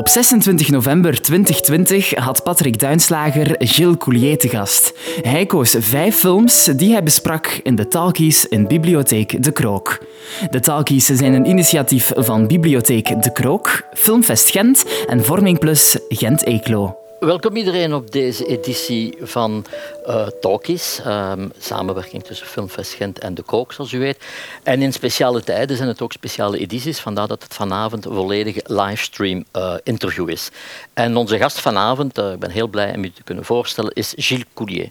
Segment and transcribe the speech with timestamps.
[0.00, 4.92] Op 26 november 2020 had Patrick Duinslager Gilles Coulier te gast.
[5.22, 9.98] Hij koos vijf films die hij besprak in de Talkies in Bibliotheek De Krook.
[10.50, 17.09] De Talkies zijn een initiatief van Bibliotheek De Krook, Filmfest Gent en Vorming Plus Gent-Eeklo.
[17.20, 19.64] Welkom iedereen op deze editie van
[20.06, 21.00] uh, Talkies.
[21.04, 24.24] Ehm, samenwerking tussen Filmfest Gent en De Krook, zoals u weet.
[24.62, 27.00] En in speciale tijden zijn het ook speciale edities.
[27.00, 30.50] Vandaar dat het vanavond een volledige livestream uh, interview is.
[30.94, 34.14] En onze gast vanavond, uh, ik ben heel blij om u te kunnen voorstellen, is
[34.16, 34.90] Gilles Coulier.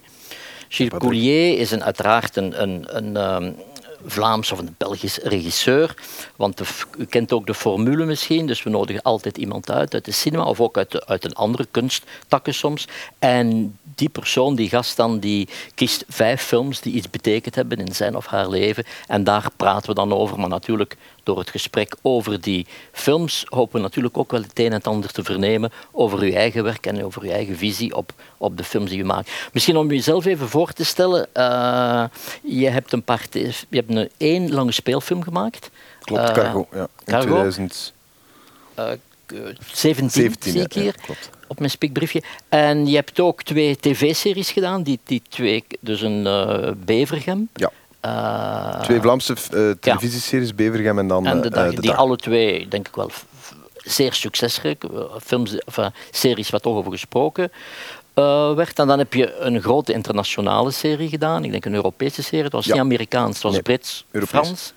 [0.68, 3.56] Gilles Coulier is een, uiteraard een, een, een um,
[4.04, 5.94] Vlaams of een Belgisch regisseur.
[6.36, 6.60] Want
[6.98, 10.44] u kent ook de formule misschien, dus we nodigen altijd iemand uit uit de cinema
[10.44, 12.88] of ook uit, uit een andere kunsttakken soms.
[13.18, 17.94] En die persoon, die gast dan, die kiest vijf films die iets betekend hebben in
[17.94, 18.84] zijn of haar leven.
[19.06, 20.38] En daar praten we dan over.
[20.38, 20.96] Maar natuurlijk,
[21.30, 24.86] door het gesprek over die films, hopen we natuurlijk ook wel het een en het
[24.86, 28.64] ander te vernemen over uw eigen werk en over uw eigen visie op, op de
[28.64, 29.30] films die u maakt.
[29.52, 32.04] Misschien om jezelf even voor te stellen, uh,
[32.42, 35.70] je hebt een paar, je hebt een één lange speelfilm gemaakt.
[36.00, 36.80] Klopt, uh, Cargo, ja.
[36.80, 37.26] In Cargo.
[37.26, 37.92] 2000.
[38.78, 38.90] Uh,
[39.72, 40.94] 17, 17 zie ik hier.
[41.06, 41.14] Ja,
[41.46, 42.22] op mijn spiekbriefje.
[42.48, 47.48] En je hebt ook twee tv-series gedaan, die, die twee, dus een uh, Bevergem.
[47.54, 47.70] Ja.
[48.04, 50.54] Uh, twee Vlaamse uh, televisieseries.
[50.54, 51.98] Bevergem en dan en de dag, de die dag.
[51.98, 53.10] alle twee, denk ik wel,
[53.76, 54.84] zeer succesrijk.
[55.24, 55.78] Films, of,
[56.10, 57.52] series waar toch over gesproken
[58.14, 58.78] uh, werd.
[58.78, 61.44] En dan heb je een grote internationale serie gedaan.
[61.44, 62.44] Ik denk een Europese serie.
[62.44, 62.72] Het was Ja.
[62.72, 64.40] niet Amerikaans, het was Nee, Brits, Europees.
[64.40, 64.72] Frans.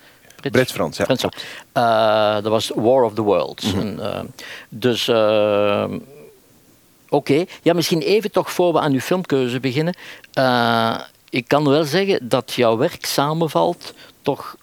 [0.51, 1.23] Brits-Frans, ja, Frans.
[1.23, 3.73] Uh, dat was War of the Worlds.
[3.73, 4.19] En, uh,
[4.69, 5.09] dus
[7.09, 7.45] oké.
[7.61, 9.95] Ja, misschien even toch voor we aan uw filmkeuze beginnen.
[11.33, 14.55] Ik kan wel zeggen dat jouw werk samenvalt toch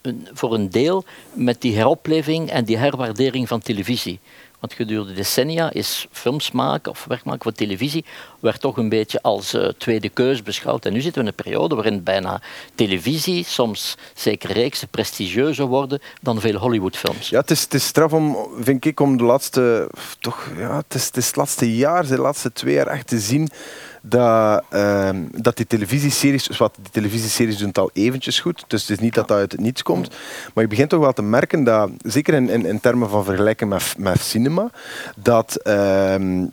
[0.00, 4.20] een, voor een deel met die heropleving en die herwaardering van televisie.
[4.60, 8.04] Want gedurende decennia is films maken of werk maken voor televisie
[8.40, 10.84] werd toch een beetje als uh, tweede keus beschouwd.
[10.84, 12.40] En nu zitten we in een periode waarin bijna
[12.74, 17.28] televisie, soms zeker reeksen, prestigieuzer worden dan veel Hollywoodfilms.
[17.28, 20.94] Ja, het is, het is straf om, vind ik, om de laatste, toch, ja, het
[20.94, 23.50] is, het is het laatste jaar, de laatste twee jaar echt te zien
[24.02, 28.80] dat, uh, dat die televisieseries, dus wat die televisieseries doen het al eventjes goed, dus
[28.80, 30.08] het is niet dat dat uit het niets komt,
[30.54, 33.68] maar je begint toch wel te merken dat, zeker in, in, in termen van vergelijken
[33.68, 34.70] met, met cinema,
[35.16, 35.60] dat...
[35.64, 36.44] Uh,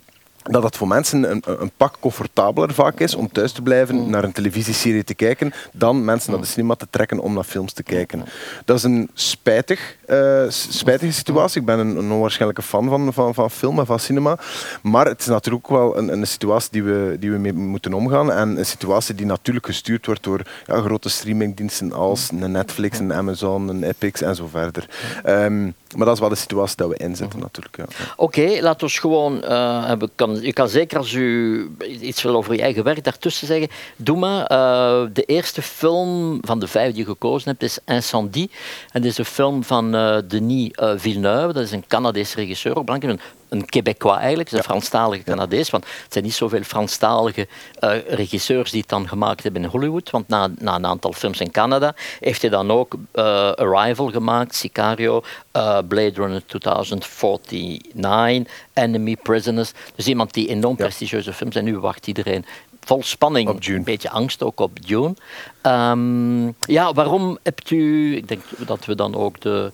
[0.42, 4.10] dat het voor mensen een, een, pak comfortabeler vaak is om thuis te blijven mm.
[4.10, 7.72] naar een televisieserie te kijken dan mensen naar de cinema te trekken om naar films
[7.72, 8.24] te kijken.
[8.64, 11.60] Dat is een spijtig, uh, spijtige situatie.
[11.60, 14.38] Ik ben een, een onwaarschijnlijke fan van, van, van film en van cinema.
[14.82, 17.92] Maar het is natuurlijk ook wel een, een situatie die we, die we mee moeten
[17.92, 18.32] omgaan.
[18.32, 23.12] En een situatie die natuurlijk gestuurd wordt door ja, grote streamingdiensten als een Netflix, een
[23.12, 24.88] Amazon, een Epix en zo verder.
[25.26, 27.76] Um, maar dat is wel de situatie dat we inzetten natuurlijk.
[27.76, 27.84] Ja.
[28.16, 29.44] Oké, okay, laten we gewoon...
[29.44, 31.70] Uh, kan, je kan zeker als u
[32.00, 34.52] iets wil over je eigen werk daartussen zeggen, doe maar.
[34.52, 38.50] Uh, de eerste film van de vijf die je gekozen hebt is Incendie.
[38.92, 41.52] En dit is een film van uh, Denis Villeneuve.
[41.52, 42.76] Dat is een Canadees regisseur.
[42.76, 44.62] Een, een Québécois eigenlijk, een ja.
[44.62, 45.70] Franstalige Canadees.
[45.70, 47.48] Want het zijn niet zoveel Franstalige
[47.80, 50.10] uh, regisseurs die het dan gemaakt hebben in Hollywood.
[50.10, 54.54] Want na, na een aantal films in Canada heeft hij dan ook uh, Arrival gemaakt,
[54.54, 55.22] Sicario,
[55.56, 59.72] uh, Blade Runner 2049, Enemy, Prisoners.
[59.94, 60.84] Dus iemand die enorm ja.
[60.84, 62.44] prestigieuze films en nu wacht iedereen
[62.80, 63.78] vol spanning, June.
[63.78, 65.14] een beetje angst ook op Dune.
[65.62, 69.72] Um, ja, waarom hebt u, ik denk dat we dan ook de,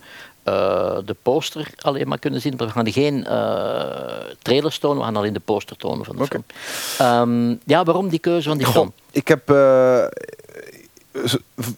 [0.48, 2.56] uh, de poster alleen maar kunnen zien.
[2.56, 3.84] We gaan geen uh,
[4.42, 6.40] trailers tonen, we gaan alleen de poster tonen van de okay.
[6.48, 7.08] film.
[7.10, 8.92] Um, ja, waarom die keuze van die film?
[9.10, 9.50] Ik heb...
[9.50, 10.04] Uh,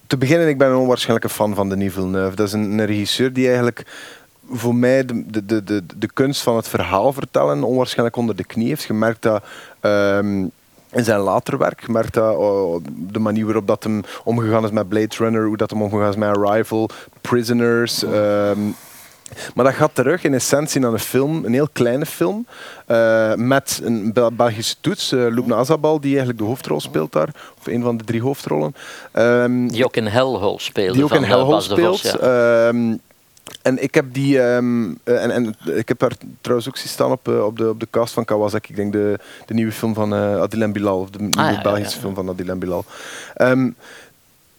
[0.06, 2.36] te beginnen, ik ben een onwaarschijnlijke fan van Denis Villeneuve.
[2.36, 3.86] Dat is een, een regisseur die eigenlijk
[4.50, 8.68] voor mij de, de, de, de kunst van het verhaal vertellen onwaarschijnlijk onder de knie
[8.68, 8.84] heeft.
[8.84, 9.44] gemerkt dat...
[9.80, 10.50] Um,
[10.92, 14.88] in zijn later werk gemerkt dat oh, de manier waarop dat hem omgegaan is met
[14.88, 16.88] Blade Runner, hoe dat hem omgegaan is met Arrival,
[17.20, 18.02] Prisoners.
[18.02, 18.74] Um,
[19.54, 22.46] maar dat gaat terug in essentie naar een film, een heel kleine film,
[22.86, 27.66] uh, met een Belgische toets, uh, Loep Nazabal, die eigenlijk de hoofdrol speelt daar, of
[27.66, 28.74] een van de drie hoofdrollen.
[29.12, 30.94] Um, die ook in Hellhole speelt.
[30.94, 32.00] Die ook in Hellhole speelt.
[32.00, 32.68] Ja.
[32.68, 33.00] um,
[33.68, 37.10] en ik heb die, um, uh, en, en ik heb daar trouwens ook zien staan
[37.10, 38.70] op, uh, op, de, op de cast van Kawasaki.
[38.70, 41.52] Ik denk de, de nieuwe film van uh, Adil en Bilal, of de nieuwe ah,
[41.52, 42.84] ja, Belgische ja, film van Adil en Bilal.
[43.36, 43.76] Um,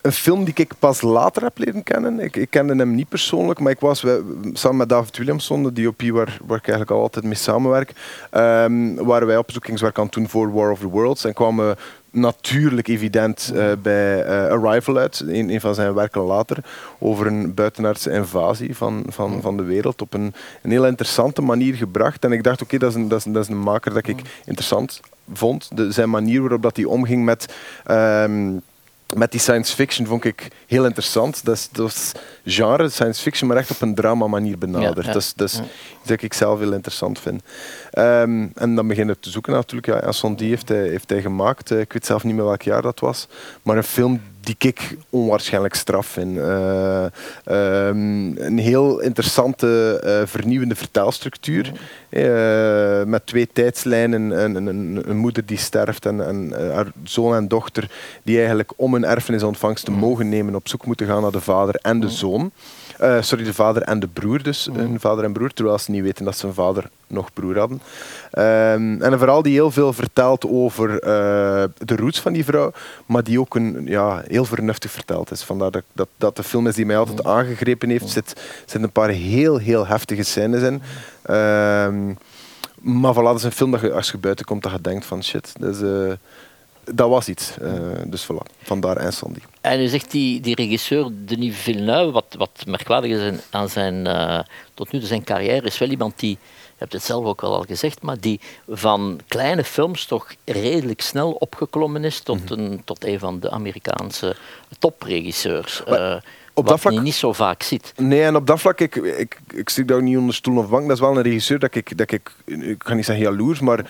[0.01, 2.19] een film die ik pas later heb leren kennen.
[2.19, 4.05] Ik, ik kende hem niet persoonlijk, maar ik was
[4.53, 7.93] samen met David Williamson, de DOP waar, waar ik eigenlijk al altijd mee samenwerk,
[8.31, 11.75] um, waren wij opzoekingswerk aan het doen voor War of the Worlds en kwamen
[12.11, 16.57] natuurlijk evident uh, bij uh, Arrival uit, een, een, van zijn werken later,
[16.99, 21.75] over een buitenaardse invasie van, van, van de wereld op een, een heel interessante manier
[21.75, 22.23] gebracht.
[22.23, 24.99] En ik dacht, oké, okay, dat, dat, dat, is een maker dat ik interessant
[25.33, 25.69] vond.
[25.77, 27.53] De, zijn manier waarop dat hij omging met...
[27.91, 28.61] Um,
[29.15, 31.45] met die science fiction vond ik heel interessant.
[31.45, 32.11] Dat is, dat is
[32.45, 35.05] genre science fiction, maar echt op een drama manier benaderd.
[35.05, 35.61] Ja, Dat is, dat is
[36.05, 37.41] dat ik zelf heel interessant vind.
[37.97, 39.87] Um, en dan beginnen te zoeken natuurlijk.
[39.87, 41.71] Ja, Anson die heeft hij, heeft hij gemaakt.
[41.71, 43.27] ik weet zelf niet meer welk jaar dat was.
[43.61, 44.21] Maar een film
[44.57, 46.37] die ik onwaarschijnlijk straf vind.
[46.37, 47.05] Uh,
[47.45, 51.71] um, een heel interessante, uh, vernieuwende vertaalstructuur.
[52.09, 54.31] Uh, met twee tijdslijnen.
[54.31, 57.91] Een, een, een, moeder die sterft en, en haar zoon en dochter
[58.23, 61.75] die eigenlijk om een erfenisontvangst te mogen nemen op zoek moeten gaan naar de vader
[61.75, 62.51] en de zoon.
[63.01, 64.67] Uh, sorry, de vader en de broer dus.
[64.67, 64.75] Mm.
[64.75, 67.81] Hun vader en broer, terwijl ze niet weten dat ze een vader nog broer hadden.
[68.31, 70.99] Um, en een verhaal die heel veel vertelt over uh,
[71.77, 72.71] de roots van die vrouw,
[73.05, 75.43] maar die ook een, ja, heel vernuftig verteld is.
[75.43, 77.29] Vandaar dat, dat, dat de film is die mij altijd mm.
[77.29, 78.03] aangegrepen heeft.
[78.03, 80.81] Er zit, zit een paar heel, heel heftige scènes in.
[81.35, 82.17] Um,
[82.81, 85.05] maar voilà, dat is een film dat je, als je buiten komt, dat je denkt
[85.05, 85.81] van shit, dat is...
[85.81, 86.11] Uh,
[86.93, 87.53] dat was iets.
[87.61, 87.71] Uh,
[88.05, 89.43] dus voilà, vandaar Incendies.
[89.61, 94.39] En u zegt die, die regisseur Denis Villeneuve, wat, wat merkwaardig is aan zijn, uh,
[94.73, 97.55] tot nu toe zijn carrière, is wel iemand die, je hebt het zelf ook wel
[97.55, 102.59] al gezegd, maar die van kleine films toch redelijk snel opgeklommen is tot, mhm.
[102.59, 104.35] een, tot een van de Amerikaanse
[104.79, 105.83] topregisseurs.
[105.87, 106.15] Uh,
[106.53, 107.93] op dat vlak, je niet zo vaak ziet.
[107.95, 110.87] Nee, en op dat vlak, ik, ik, ik zit daar niet onder stoel of bank.
[110.87, 113.85] Dat is wel een regisseur dat ik, dat ik, ik kan niet zeggen jaloers, maar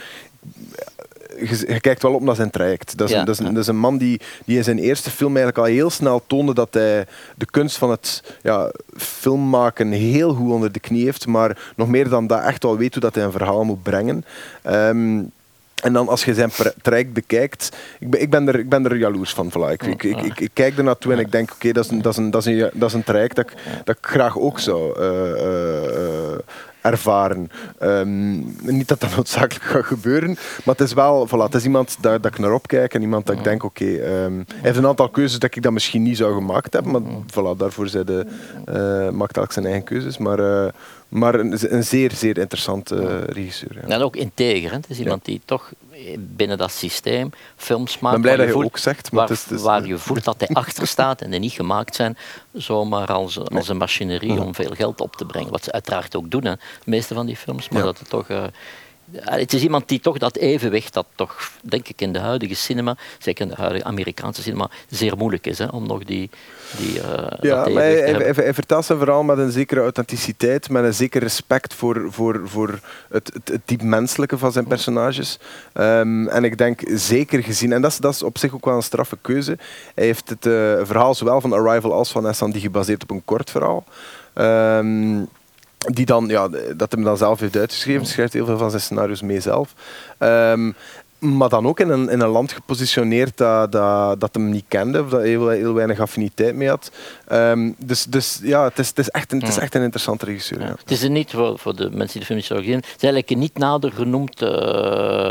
[1.40, 2.98] je, kijkt wel op naar zijn traject.
[2.98, 5.36] Dat is, een, dat, is dat is, een, man die, die in zijn eerste film
[5.36, 7.06] eigenlijk al heel snel toonde dat hij
[7.36, 12.10] de kunst van het ja, filmmaken heel goed onder de knie heeft, maar nog meer
[12.10, 14.26] dan dat echt wel weet hoe dat hij een verhaal moet brengen.
[14.62, 15.22] Ehm,
[15.82, 16.52] en dan als je zijn
[16.82, 19.52] traject bekijkt, ik ben, ik ben, er, ik ben er jaloers van.
[19.52, 19.72] Voilà.
[19.72, 22.12] Ik, ik, ik, ik, kijk er naartoe en ik denk, oké, dat, is een, dat,
[22.12, 23.52] is een, dat, is een, dat is een traject dat,
[23.84, 26.38] dat ik graag ook zou uh, uh,
[26.82, 27.52] ervaren.
[27.82, 31.98] Um, niet dat dat noodzakelijk gaat gebeuren, maar het is wel, voilà, het is iemand
[32.02, 34.78] dat, dat ik naar opkijk en iemand dat ik denk, oké, okay, um, hij heeft
[34.78, 38.26] een aantal keuzes dat ik dat misschien niet zou gemaakt hebben, maar voilà, daarvoor de,
[38.70, 40.18] uh, maakt elk zijn eigen keuzes.
[40.18, 40.68] Maar, uh,
[41.10, 43.76] maar een, een, zeer, zeer interessante uh, regisseur.
[43.76, 43.82] Ja.
[43.82, 44.76] En ook integer, hè?
[44.76, 45.72] het is iemand die toch
[46.18, 48.16] binnen dat systeem films maakt.
[48.16, 49.12] Ik ben blij dat je, ook zegt.
[49.12, 51.96] Maar waar, het is, waar je voelt dat hij achter staat en die niet gemaakt
[51.96, 52.18] zijn
[52.54, 55.52] zomaar als, als een machinerie om veel geld op te brengen.
[55.52, 57.70] Wat ze uiteraard ook doen, hè, de meeste van die films.
[57.70, 58.30] Maar dat het toch...
[58.30, 58.44] Uh,
[59.12, 62.98] het is iemand die toch dat evenwicht, dat toch, denk ik, in de huidige cinema,
[63.20, 66.30] zeker in de huidige Amerikaanse cinema, zeer moeilijk is hè, om nog die,
[66.78, 67.04] die uh,
[67.42, 71.22] Ja, maar hij, hij, hij, vertelt zijn verhaal met een zekere authenticiteit, met een zeker
[71.22, 72.80] respect voor, voor, voor
[73.10, 75.40] het, het, het diep menselijke van zijn personages.
[75.74, 78.76] Um, en ik denk zeker gezien, en dat is, dat is op zich ook wel
[78.76, 79.58] een straffe keuze,
[79.96, 80.54] hij heeft het uh,
[80.84, 83.84] verhaal zowel van Arrival als van Essan die gebaseerd op een kort verhaal.
[84.36, 85.30] Um,
[85.80, 88.06] die dan, ja, dat hem dan zelf heeft uitgeschreven.
[88.06, 89.74] schrijft heel veel van zijn scenario's mee zelf.
[90.20, 90.76] Um,
[91.20, 95.02] maar dan ook in een, in een land gepositioneerd dat, dat, dat hem niet kende,
[95.04, 96.92] of dat heel, heel weinig affiniteit mee had.
[97.32, 100.26] Um, dus, dus ja, het is, het, is echt een, het is echt een interessante
[100.26, 100.60] regisseur.
[100.60, 100.66] Ja.
[100.66, 100.76] Ja.
[100.80, 102.96] Het is er niet, voor, voor de mensen die de film niet zouden gezien het
[102.96, 105.30] is eigenlijk een niet nader genoemd uh,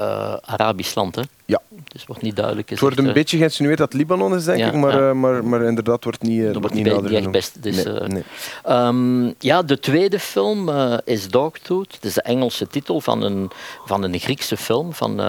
[0.00, 1.14] uh, Arabisch land.
[1.14, 1.22] Hè?
[1.44, 1.60] Ja.
[1.84, 2.70] Dus wordt niet duidelijk.
[2.70, 5.08] Het wordt een uh, beetje geïnsinueerd dat Libanon is, denk ja, ik, maar, ja.
[5.08, 7.62] uh, maar, maar inderdaad wordt niet, uh, wordt niet, echt best.
[7.62, 8.24] Dus, nee, nee.
[8.68, 10.70] Um, ja, de tweede film
[11.04, 11.92] is Dogtooth.
[11.92, 13.50] Het is de Engelse titel van een,
[13.84, 15.20] van een Griekse film van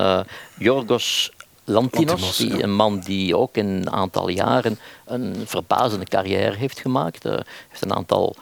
[0.57, 1.31] Yorgos
[1.65, 2.63] Lantinos, Lantimos, die, ja.
[2.63, 7.23] een man die ook in een aantal jaren een verbazende carrière heeft gemaakt.
[7.23, 8.35] Hij heeft een aantal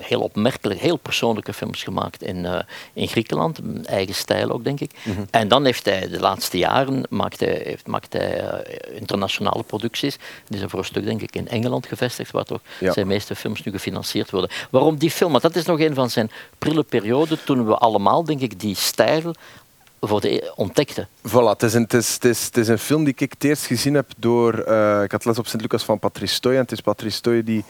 [0.00, 2.58] heel opmerkelijk, heel persoonlijke films gemaakt in, uh,
[2.92, 3.60] in Griekenland.
[3.84, 4.90] Eigen stijl ook, denk ik.
[5.02, 5.26] Mm -hmm.
[5.30, 10.16] En dan heeft hij de laatste jaren maakt hij, heeft, maakt hij uh, internationale producties.
[10.48, 12.92] Die zijn voor een stuk, denk ik, in Engeland gevestigd, waar toch ja.
[12.92, 14.50] zijn meeste films nu gefinancierd worden.
[14.70, 15.30] Waarom die film?
[15.30, 18.76] Want dat is nog een van zijn prille perioden toen we allemaal, denk ik, die
[18.76, 19.34] stijl
[20.08, 21.06] voor de ontdekte.
[21.28, 23.94] Voilà, het is, een, het, is, het, is, een film die ik het eerst gezien
[23.94, 24.58] heb door...
[25.02, 27.64] ik had les op Sint-Lucas van Patrice Stoy en het is Patrice Stoy die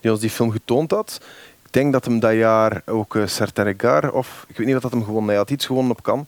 [0.00, 1.20] die ons die film getoond had.
[1.64, 4.92] Ik denk dat hem dat jaar ook uh, Certain of ik weet niet wat dat
[4.92, 6.26] hem gewonnen Hij had iets gewonnen op Cannes.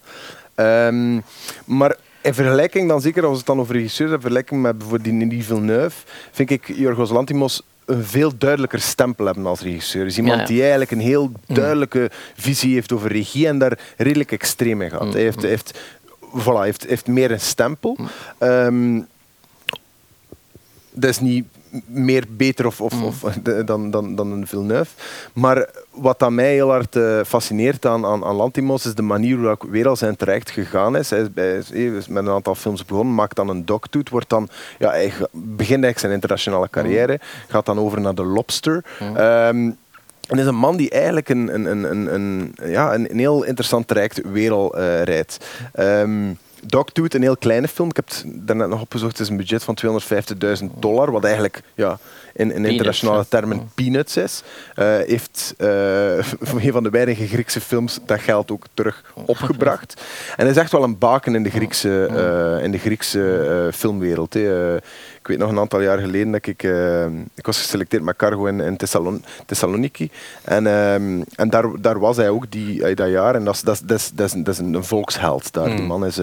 [0.55, 1.23] Um,
[1.65, 5.47] maar in vergelijking dan zeker, als het dan over regisseurs in vergelijking met bijvoorbeeld Denis
[5.47, 10.07] Villeneuve, vind ik Jorgos Lantimos een veel duidelijker stempel hebben als regisseur.
[10.07, 10.47] Is iemand ja, ja.
[10.47, 11.55] die eigenlijk een heel mm.
[11.55, 15.05] duidelijke visie heeft over regie en daar redelijk extreem in gaat.
[15.05, 15.13] Mm.
[15.13, 15.81] Hij heeft, heeft,
[16.21, 17.97] voilà, heeft, heeft meer een stempel.
[17.99, 18.49] Mm.
[18.49, 19.07] Um,
[20.91, 21.45] dat is niet
[21.87, 23.23] meer beter of, of, of
[23.65, 24.91] dan, dan, dan een Villeneuve.
[25.33, 29.41] Maar wat dat mij heel hard uh, fascineert aan, aan, aan Lantimos is de manier
[29.41, 31.11] waarop weer al zijn terecht gegaan is.
[31.11, 34.49] Hij is, bij, is met een aantal films begonnen, maakt dan een doc-toet, wordt dan,
[34.79, 38.85] ja, hij begint eigenlijk zijn internationale carrière, gaat dan over naar The Lobster.
[39.01, 39.77] Um,
[40.29, 44.21] en is een man die eigenlijk een, een, een, een, ja, een, heel interessant traject
[44.33, 45.47] wereld uh, rijdt.
[45.79, 47.89] Um, Doc doet een heel kleine film.
[47.89, 49.13] Ik heb het daarnet nog opgezocht.
[49.13, 49.79] Het is een budget van
[50.63, 51.99] 250.000 dollar, wat eigenlijk ja,
[52.35, 54.43] in, in internationale termen peanuts is.
[54.77, 56.17] Uh, heeft uh,
[56.65, 60.03] een van de weinige Griekse films dat geld ook terug opgebracht.
[60.37, 64.35] En hij is echt wel een baken in de Griekse, uh, in de Griekse filmwereld.
[64.35, 64.77] Hè.
[65.21, 66.63] Ik weet nog een aantal jaar geleden dat ik,
[67.35, 70.11] ik was geselecteerd met Cargo in, in Thessalon Thessaloniki.
[70.45, 73.35] En, um, en daar, daar was hij ook die, dat jaar.
[73.35, 75.69] En dat is, dat is, dat is, dat is een, een volksheld daar.
[75.69, 75.77] Mm.
[75.77, 76.21] Die man is,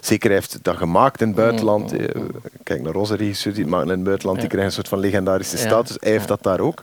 [0.00, 1.92] zeker hij heeft dat gemaakt in het buitenland.
[2.62, 4.40] kijk naar regisseur die het maakt in het buitenland.
[4.40, 5.96] Die krijgt een soort van legendarische status.
[6.00, 6.82] Hij heeft dat daar ook.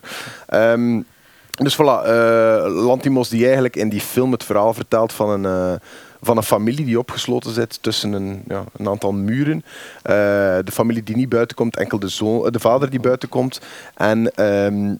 [0.54, 1.06] Um,
[1.52, 5.78] dus voilà, uh, Lantimos die eigenlijk in die film het verhaal vertelt van een, uh,
[6.22, 9.56] van een familie die opgesloten zit tussen een, ja, een aantal muren.
[9.56, 10.12] Uh,
[10.64, 13.60] de familie die niet buiten komt, enkel de, de vader die buiten komt.
[13.94, 14.98] En um,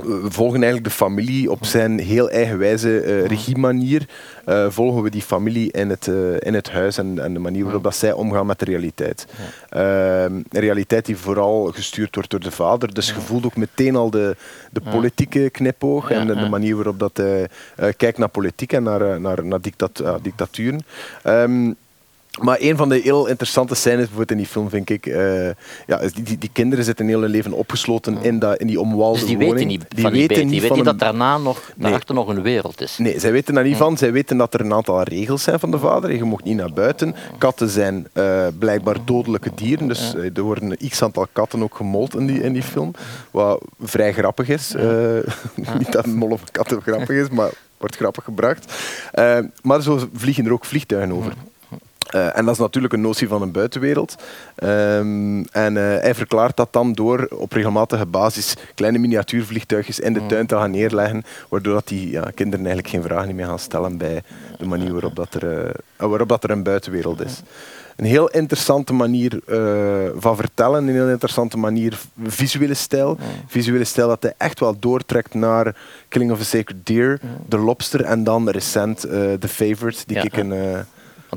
[0.00, 4.08] we volgen eigenlijk de familie op zijn heel eigen wijze uh, regiemanier.
[4.46, 7.64] Uh, volgen we die familie in het, uh, in het huis en, en, de manier
[7.64, 9.26] waarop dat zij omgaan met de realiteit.
[9.70, 10.24] Ja.
[10.24, 12.94] een realiteit die vooral gestuurd wordt door de vader.
[12.94, 14.36] Dus je voelt ook meteen al de,
[14.70, 17.48] de politieke knipoog en de, de, manier waarop dat hij
[17.96, 20.80] kijkt naar politiek en naar, naar, naar dictat, dictaturen.
[21.24, 21.76] Um,
[22.40, 25.46] maar een van de heel interessante scènes bijvoorbeeld in die film vind ik, uh,
[25.86, 29.18] ja, die, die, die, kinderen zitten heel hun leven opgesloten in, dat, in die omwaalde
[29.18, 29.54] dus die woning.
[29.54, 32.80] Weten niet die weten niet, die weten niet dat daarna nog, daarachter nog een wereld
[32.80, 32.98] is.
[32.98, 33.96] Nee, zij weten daar niet van.
[33.96, 36.14] Zij weten dat er een aantal regels zijn van de vader.
[36.14, 37.14] Je mag niet naar buiten.
[37.38, 41.74] Katten zijn uh, blijkbaar dodelijke dieren, dus uh, er worden een x aantal katten ook
[41.74, 42.92] gemold in die, in die film,
[43.30, 44.74] wat vrij grappig is.
[45.78, 48.72] niet dat een mol of katten grappig is, maar wordt grappig gebracht.
[49.62, 51.32] maar zo vliegen er ook vliegtuigen over.
[52.14, 54.14] Uh, en dat is natuurlijk een notie van een buitenwereld.
[54.64, 60.20] Um, en uh, hij verklaart dat dan door op regelmatige basis kleine miniatuurvliegtuigjes in de
[60.20, 60.28] mm.
[60.28, 63.96] tuin te gaan neerleggen, waardoor dat die ja, kinderen eigenlijk geen vragen meer gaan stellen
[63.96, 64.22] bij
[64.58, 67.40] de manier waarop, dat er, uh, waarop dat er een buitenwereld is.
[67.96, 69.40] Een heel interessante manier
[70.16, 73.14] van vertellen, een heel interessante manier, visuele stijl.
[73.14, 73.26] Mm.
[73.46, 75.76] Visuele stijl dat hij echt wel doortrekt naar
[76.08, 77.30] Killing of a Sacred Deer, mm.
[77.48, 80.52] The Lobster en dan recent The Favourite, die ja, ik een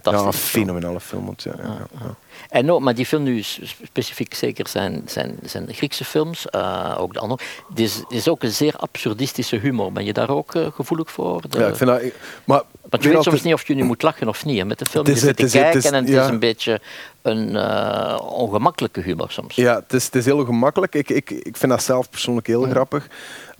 [0.01, 0.21] Fantastisch.
[0.21, 1.33] Ja, een fenomenale film.
[1.37, 2.15] Ja, ja, ja.
[2.49, 7.13] En ook, maar die film nu specifiek zeker zijn, zijn, zijn Griekse films, uh, ook
[7.13, 7.41] de andere.
[7.69, 9.91] Het is, is ook een zeer absurdistische humor.
[9.91, 11.41] Ben je daar ook uh, gevoelig voor?
[11.49, 12.01] De, ja, ik vind dat...
[12.43, 14.65] Maar, want je weet soms niet of je nu moet lachen of niet.
[14.65, 16.81] Met de film is, je zit te kijken is, en het is een beetje
[17.21, 19.55] een uh, ongemakkelijke humor soms.
[19.55, 20.95] Ja, het is, het is heel gemakkelijk.
[20.95, 23.07] Ik, ik, ik vind dat zelf persoonlijk heel grappig.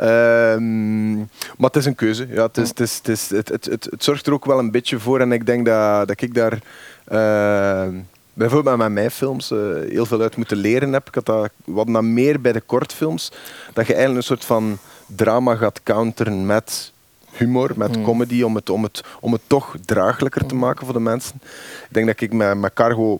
[0.01, 1.17] Um,
[1.57, 2.27] maar het is een keuze.
[2.29, 4.59] Ja, het, is, het, is, het, is, het, het, het, het, zorgt er ook wel
[4.59, 5.19] een beetje voor.
[5.19, 7.99] En ik denk dat, dat ik daar uh,
[8.33, 9.59] bijvoorbeeld met mijn films uh,
[9.89, 11.07] heel veel uit moeten leren heb.
[11.07, 13.31] Ik had dat wat naar meer bij de kortfilms.
[13.73, 16.91] Dat je eigenlijk een soort van drama gaat counteren met
[17.31, 18.03] humor, met mm.
[18.03, 20.59] comedy, om het, om, het, om het toch draaglijker te mm.
[20.59, 21.41] maken voor de mensen.
[21.87, 23.19] Ik denk dat ik met, met Cargo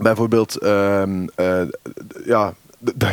[0.00, 1.02] bijvoorbeeld uh,
[2.24, 2.54] ja,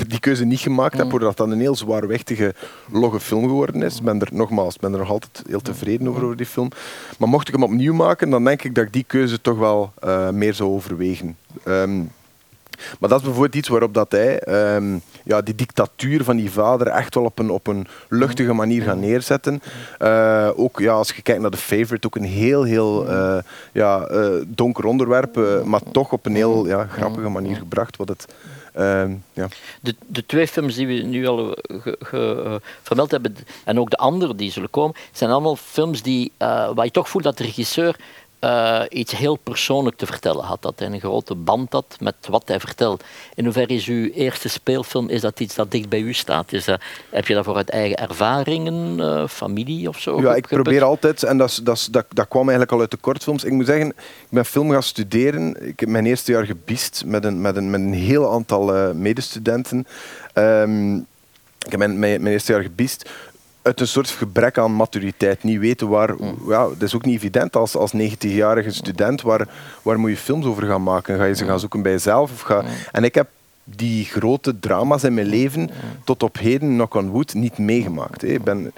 [0.08, 1.12] die keuze niet gemaakt heb, mm.
[1.12, 2.54] doordat dat een heel zwaarwichtige,
[2.92, 3.98] logge film geworden is.
[3.98, 6.70] Ik ben er nogmaals ben er nog altijd heel tevreden over, over die film.
[7.18, 9.94] Maar mocht ik hem opnieuw maken, dan denk ik dat ik die keuze toch wel
[10.04, 11.38] uh, meer zou overwegen.
[11.66, 12.12] Um,
[13.00, 16.88] maar dat is bijvoorbeeld iets waarop dat hij um, ja, die dictatuur van die vader
[16.88, 19.62] echt wel op een, op een luchtige manier gaat neerzetten.
[20.00, 23.38] Uh, ook ja, als je kijkt naar de Favorite, ook een heel, heel uh,
[23.72, 27.98] ja, uh, donker onderwerp, maar toch op een heel ja, grappige manier gebracht.
[27.98, 28.28] Wat het
[28.78, 29.48] Uh, ja.
[29.82, 33.90] de, de twee films die we nu al ge, ge, uh, vermeld hebben, en ook
[33.90, 37.38] de andere die zullen komen, zijn allemaal films die, uh, waar je toch voelt dat
[37.38, 37.96] de regisseur
[38.42, 40.62] uh, iets heel persoonlijk te vertellen had.
[40.62, 43.04] Dat hij een grote band had met wat hij vertelt.
[43.36, 46.54] In hoeverre is uw eerste speelfilm, is dat iets dat dicht bij u staat?
[46.54, 50.22] Is dat, heb je dat voor uit eigen ervaringen, uh, familie of zo?
[50.22, 53.44] Ja, ik probeer altijd, en dat, dat, dat, dat kwam eigenlijk al uit de kortfilms.
[53.44, 55.68] Ik moet zeggen, ik ben film gaan studeren.
[55.68, 58.92] Ik heb mijn eerste jaar gebiest met een, met een, met een heel aantal uh,
[58.92, 59.88] medestudenten.
[60.34, 61.06] Um,
[61.66, 63.10] ik heb mijn, mijn, mijn, eerste jaar gebiest
[63.62, 65.44] uit een soort gebrek aan maturiteit.
[65.44, 66.16] Niet weten waar.
[66.48, 69.22] Ja, dat is ook niet evident als, als 90-jarige student.
[69.22, 69.48] Waar,
[69.82, 71.18] waar moet je films over gaan maken?
[71.18, 72.32] Ga je ze gaan zoeken bij jezelf?
[72.32, 72.64] Of ga...
[72.92, 73.28] En ik heb
[73.64, 75.70] die grote drama's in mijn leven
[76.04, 78.24] tot op heden, knock on wood, niet meegemaakt.
[78.24, 78.72] Ik ben,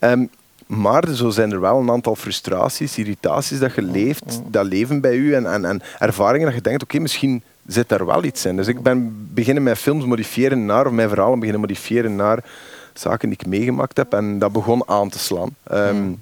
[0.00, 0.30] um,
[0.66, 5.14] maar zo zijn er wel een aantal frustraties, irritaties dat je leeft, dat leven bij
[5.14, 8.56] u en, en, en ervaringen dat je denkt, oké, misschien zit daar wel iets in.
[8.56, 12.44] Dus ik ben beginnen mijn films modifiëren naar, of mijn verhalen beginnen modifiëren naar
[12.92, 15.56] zaken die ik meegemaakt heb en dat begon aan te slaan.
[15.72, 16.20] Um,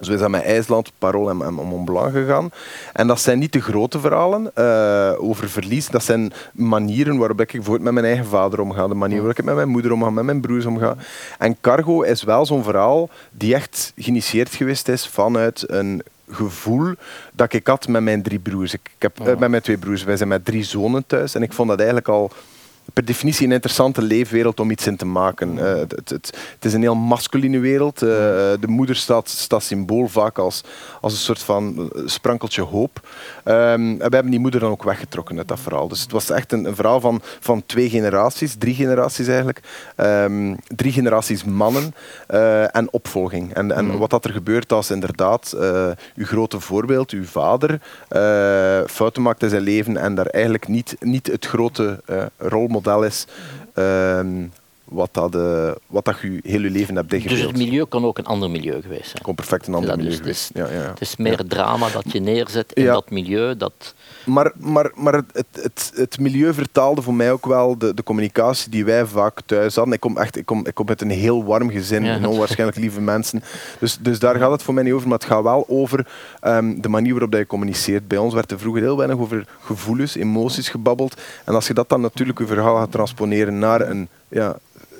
[0.00, 2.50] zo is dat met IJsland, Parool en, en Mont Blanc gegaan.
[2.92, 5.88] En dat zijn niet de grote verhalen uh, over verlies.
[5.88, 8.88] Dat zijn manieren waarop ik bijvoorbeeld met mijn eigen vader omga.
[8.88, 10.96] De manier waarop ik met mijn moeder omga, met mijn broers omga.
[11.38, 16.94] En Cargo is wel zo'n verhaal die echt geïnitieerd geweest is vanuit een gevoel
[17.32, 18.72] dat ik had met mijn drie broers.
[18.72, 20.04] Ik, ik heb, uh, met mijn twee broers.
[20.04, 21.34] Wij zijn met drie zonen thuis.
[21.34, 22.30] En ik vond dat eigenlijk al
[22.92, 25.54] per definitie een interessante leefwereld om iets in te maken.
[25.54, 28.02] Uh, het, het, het, is een heel masculine wereld.
[28.02, 30.60] Uh, de moeder staat, staat symbool vaak als,
[31.00, 33.00] als een soort van sprankeltje hoop.
[33.44, 35.88] Um, en we hebben die moeder dan ook weggetrokken uit dat verhaal.
[35.88, 39.60] Dus het was echt een, een verhaal van, van twee generaties, drie generaties eigenlijk.
[39.96, 41.94] Um, drie generaties mannen
[42.30, 43.54] uh, en opvolging.
[43.54, 43.98] En, en mm.
[43.98, 45.56] wat dat er gebeurt als inderdaad
[46.14, 47.80] uw grote voorbeeld, uw vader,
[48.86, 52.00] fouten maakt in zijn leven en daar eigenlijk niet, niet het grote
[52.38, 53.24] rolmodel model is.
[53.74, 54.52] Um,
[54.84, 58.18] wat, dat, uh, wat dat je heel je leven hebt Dus het milieu kan ook
[58.18, 59.22] een ander milieu geweest zijn?
[59.22, 60.48] Kon perfect een ander milieu dus geweest.
[60.48, 63.56] Het is, ja, ja, het is meer drama dat je neerzet in dat milieu.
[63.56, 63.94] Dat...
[64.26, 68.70] Maar, maar, maar het, het, het, milieu vertaalde voor mij ook wel de, de communicatie
[68.70, 69.94] die wij vaak thuis hadden.
[69.94, 73.00] Ik kom, echt, ik kom, ik kom uit een heel warm gezin, en onwaarschijnlijk lieve
[73.00, 73.42] mensen.
[73.78, 76.06] Dus, dus daar gaat het voor mij niet over, maar het gaat wel over
[76.42, 78.08] um, de manier waarop je communiceert.
[78.08, 81.20] Bij ons werd er vroeger heel weinig over gevoelens, emoties gebabbeld.
[81.44, 84.56] En als je dat dan natuurlijk je verhaal gaat transponeren naar een ja,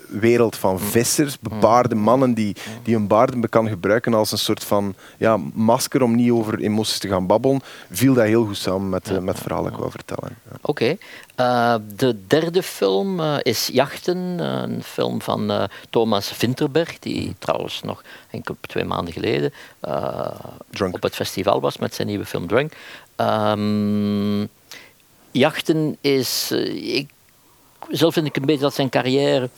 [0.08, 4.94] wereld van vissers, bebaarde mannen die, die hun baarden kan gebruiken als een soort van
[5.16, 7.60] ja, masker om niet over emoties te gaan babbelen,
[7.90, 10.36] viel dat heel goed samen met, uh, met dat ik wil vertellen.
[10.50, 10.56] Ja.
[10.60, 10.70] Oké.
[10.70, 10.98] Okay.
[11.40, 18.02] Uh, de derde film uh, is Jachten, een film van Thomas Vinterberg, die trouwens nog
[18.30, 19.52] enkel twee maanden geleden
[20.92, 22.72] op het festival was met zijn nieuwe film Drunk.
[23.16, 24.48] Um,
[25.30, 27.10] Jachten is, ik,
[27.88, 29.48] zelf vind ik een beetje dat zijn carrière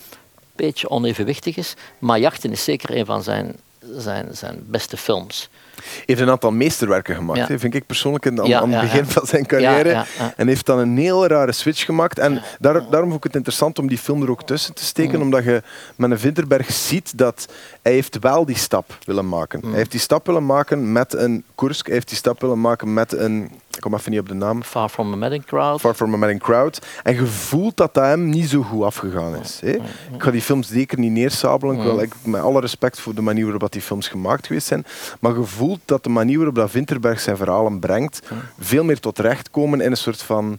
[0.59, 1.75] beetje onevenwichtig is.
[1.99, 3.57] Maar Jachten is zeker een van zijn,
[3.97, 5.49] zijn, zijn beste films.
[5.85, 7.59] Hij heeft een aantal meesterwerken gemaakt, ja.
[7.59, 10.05] vind ik persoonlijk aan, ja, aan het begin van zijn carrière.
[10.37, 12.19] En heeft dan een heel rare switch gemaakt.
[12.19, 15.17] En daar, daarom vond ik het interessant om die film er ook tussen te steken,
[15.17, 15.23] mm.
[15.23, 15.63] omdat je
[15.97, 17.49] met een Vinterberg ziet dat
[17.83, 19.61] hij heeft wel die stap willen maken.
[19.63, 19.69] Mm.
[19.69, 22.93] Hij heeft die stap willen maken met een Kursk, hij heeft die stap willen maken
[22.93, 24.63] met een ik kom even niet op de naam.
[24.63, 25.81] Far From a Madding Crowd.
[25.81, 26.87] Far From a Madding Crowd.
[27.03, 29.61] En je voelt dat dat hem niet zo goed afgegaan is.
[29.61, 29.71] Hè?
[30.13, 31.77] Ik ga die films zeker niet neersabelen.
[31.77, 34.87] Ik wil, ik, met alle respect voor de manier waarop die films gemaakt geweest zijn.
[35.21, 38.21] Maar je voelt dat de manier waarop dat Winterberg zijn verhalen brengt,
[38.59, 40.59] veel meer tot recht komen in een soort van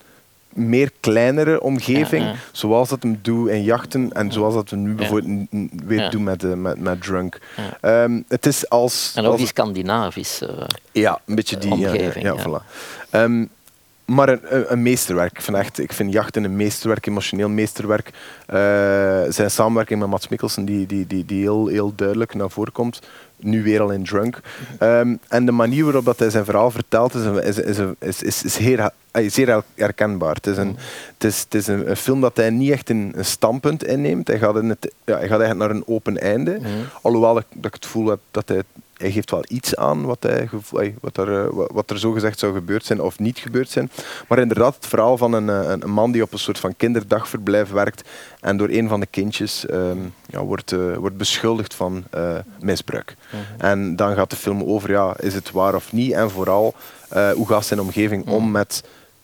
[0.53, 2.35] meer kleinere omgeving, ja, ja.
[2.51, 5.47] zoals dat hem doet in jachten en zoals dat we nu bijvoorbeeld
[5.85, 7.39] weer doen met, uh, met, met Drunk.
[7.81, 12.25] Um, het is als, en ook als, die Scandinavische uh, ja, een beetje die omgeving.
[12.25, 12.63] Ja, voilà.
[13.11, 13.49] um,
[14.05, 15.31] maar een, een, meesterwerk.
[15.31, 18.09] Ik vind, echt, ik vind jachten een meesterwerk, emotioneel meesterwerk.
[18.09, 18.55] Uh,
[19.29, 22.99] zijn samenwerking met Mats Mikkelsen, die, die, die, die heel, heel duidelijk naar voren komt
[23.39, 24.39] nu weer al in Drunk.
[24.79, 28.43] Um, en de manier waarop dat hij zijn verhaal vertelt is, is, is, is, is,
[28.43, 28.57] is
[29.11, 30.35] zeer herkenbaar.
[30.35, 30.77] Het is, een,
[31.13, 34.27] het is, het is een, een, film dat hij niet echt een, een standpunt inneemt.
[34.27, 36.57] Hij gaat, in het, ja, hij gaat eigenlijk naar een open einde.
[36.61, 36.67] Mm.
[37.01, 38.63] Alhoewel ik, dat ik het gevoel heb dat hij
[38.99, 40.49] hij geeft wel iets aan wat, hij,
[41.01, 43.91] wat, er, eh, wat er zo gezegd zou gebeurd zijn of niet gebeurd zijn.
[44.27, 47.69] Maar inderdaad, het verhaal van een, eh, een, man die op een soort van kinderdagverblijf
[47.69, 52.35] werkt en door een van de kindjes um, ja, wordt, uh, wordt beschuldigd van uh,
[52.59, 53.15] misbruik.
[53.31, 53.61] Mm -hmm.
[53.61, 56.11] En dan gaat de film over, ja, is het waar of niet?
[56.11, 56.73] En vooral,
[57.13, 58.51] uh, hoe gaat zijn omgeving om mhm.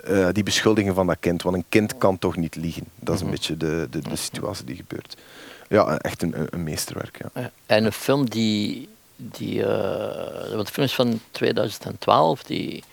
[0.08, 1.42] Met die beschuldigingen van dat kind?
[1.42, 2.84] Want een kind kan toch niet liegen?
[3.00, 3.36] Dat is een -hmm.
[3.36, 5.18] beetje de, de, de, situatie die gebeurt.
[5.70, 7.20] Ja, echt een, een meesterwerk.
[7.34, 7.52] Ja.
[7.66, 9.68] En een film die die, uh,
[10.54, 12.84] want de film is van 2012, die,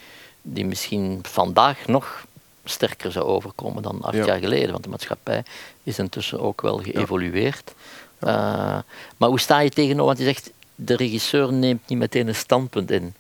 [0.42, 2.27] die misschien vandaag nog
[2.64, 4.25] sterker zou overkomen dan acht ja.
[4.25, 4.70] jaar geleden.
[4.70, 5.42] Want de maatschappij
[5.83, 7.75] is intussen ook wel geëvolueerd.
[8.18, 8.29] Ja.
[8.29, 8.83] Uh,
[9.16, 10.07] maar hoe sta je tegenover?
[10.07, 13.14] Want je zegt, de regisseur neemt niet meteen een standpunt in.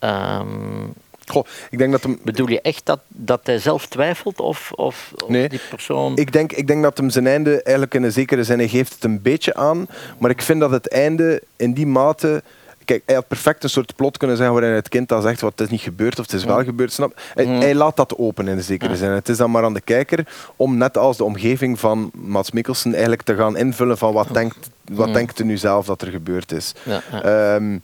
[0.00, 0.94] Um,
[1.26, 2.18] Goh, ik denk dat hem...
[2.24, 6.16] Bedoel je echt dat, dat hij zelf twijfelt of, of, of nee, die persoon...
[6.16, 8.94] Ik denk, ik denk dat hem zijn einde eigenlijk in een zekere zin, hij geeft
[8.94, 9.86] het een beetje aan,
[10.18, 12.42] maar ik vind dat het einde in die mate...
[12.84, 15.50] Kijk, hij had perfect een soort plot kunnen zijn waarin het kind dan zegt wat
[15.50, 16.64] het is niet gebeurd of het is wel mm.
[16.64, 16.92] gebeurd.
[16.92, 17.20] Snap?
[17.34, 17.60] Hij, mm.
[17.60, 19.10] hij, laat dat open in een zekere zin.
[19.10, 22.92] Het is dan maar aan de kijker om net als de omgeving van Mats Mikkelsen
[22.92, 25.12] eigenlijk te gaan invullen van wat, denkt, wat mm.
[25.12, 26.74] denkt u nu zelf dat er gebeurd is.
[26.82, 27.54] Ja, ja.
[27.54, 27.82] Um,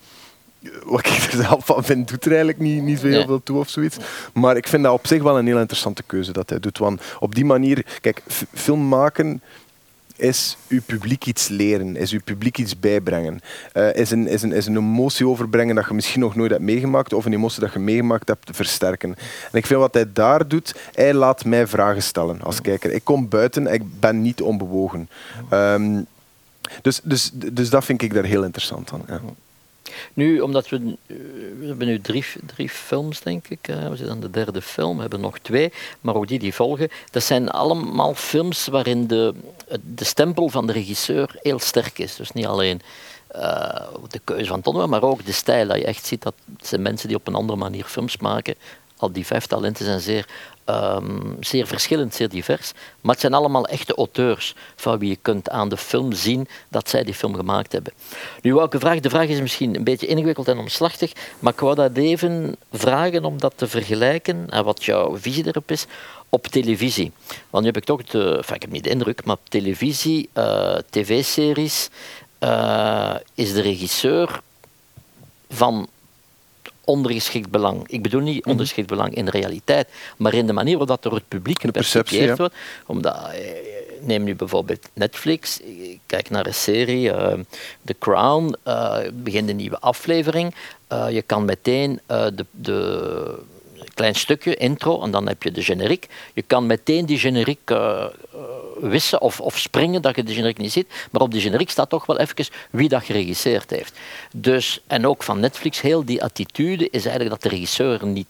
[0.85, 3.27] wat ik er zelf van vind, doet er eigenlijk niet, niet zo heel nee.
[3.27, 3.97] veel toe of zoiets.
[4.33, 6.79] Maar ik vind dat op zich wel een heel interessante keuze dat hij doet.
[6.79, 8.23] Want op die manier, kijk,
[8.55, 9.43] film maken
[10.17, 13.41] is uw publiek iets leren, is uw publiek iets bijbrengen,
[13.75, 16.63] uh, is, een, is, een, is een emotie overbrengen dat je misschien nog nooit hebt
[16.63, 19.15] meegemaakt of een emotie dat je meegemaakt hebt versterken.
[19.53, 22.93] En ik vind wat hij daar doet, hij laat mij vragen stellen als kijker.
[22.93, 25.09] Ik kom buiten, ik ben niet onbewogen.
[25.53, 26.07] Um,
[26.83, 29.03] dus, dus, dus dat vind ik daar heel interessant aan.
[29.09, 29.21] Ja.
[30.15, 31.17] Nu, omdat we, eh,
[31.59, 33.59] we hebben nu drie, drie films, denk ik.
[33.63, 36.89] We zitten aan de derde film, we hebben nog twee, maar ook die die volgen.
[37.11, 39.35] Dat zijn allemaal films waarin de,
[39.95, 42.17] de stempel van de regisseur heel sterk is.
[42.17, 42.81] Dus niet alleen
[43.37, 45.67] uh, de keuze van Tonne, maar ook de stijl.
[45.67, 48.55] Dat je echt ziet dat het zijn mensen die op een andere manier films maken.
[48.97, 50.27] Al die vijf talenten zijn zeer
[50.71, 52.73] Um, zeer verschillend, zeer divers.
[53.01, 56.89] Maar het zijn allemaal echte auteurs van wie je kunt aan de film zien dat
[56.89, 57.93] zij die film gemaakt hebben.
[58.43, 59.01] Nu, welke vraag?
[59.01, 63.25] De vraag is misschien een beetje ingewikkeld en omslachtig, maar ik wou dat even vragen
[63.25, 65.87] om dat te vergelijken en wat jouw visie erop is
[66.29, 67.13] op televisie.
[67.51, 71.89] Want nu heb ik toch de, ik heb niet de indruk, maar televisie, uh, tv-series,
[72.41, 74.41] uh, is de regisseur
[75.49, 75.89] van
[76.89, 77.89] ondergeschikt belang.
[77.89, 78.51] Ik bedoel niet mhm.
[78.51, 82.39] ondergeschikt belang in de realiteit, maar in de manier waarop dat door het publiek gepercipieerd
[82.39, 82.55] wordt.
[82.87, 83.41] Omdat, eh,
[84.01, 85.61] neem nu bijvoorbeeld Netflix,
[86.07, 87.33] kijk naar een serie, uh,
[87.85, 90.55] The Crown, uh, begint een nieuwe aflevering.
[90.89, 93.39] je kan meteen de, de
[93.95, 96.07] klein stukje, intro, en dan heb je de generiek.
[96.35, 97.71] Je kan meteen die generiek
[98.81, 100.89] wissen of, of springen dat je de generiek niet ziet.
[101.11, 103.99] Maar op de generiek staat toch wel even wie dat geregisseerd heeft.
[104.33, 108.27] Dus, en ook van Netflix, heel die attitude is eigenlijk dat de regisseur niet,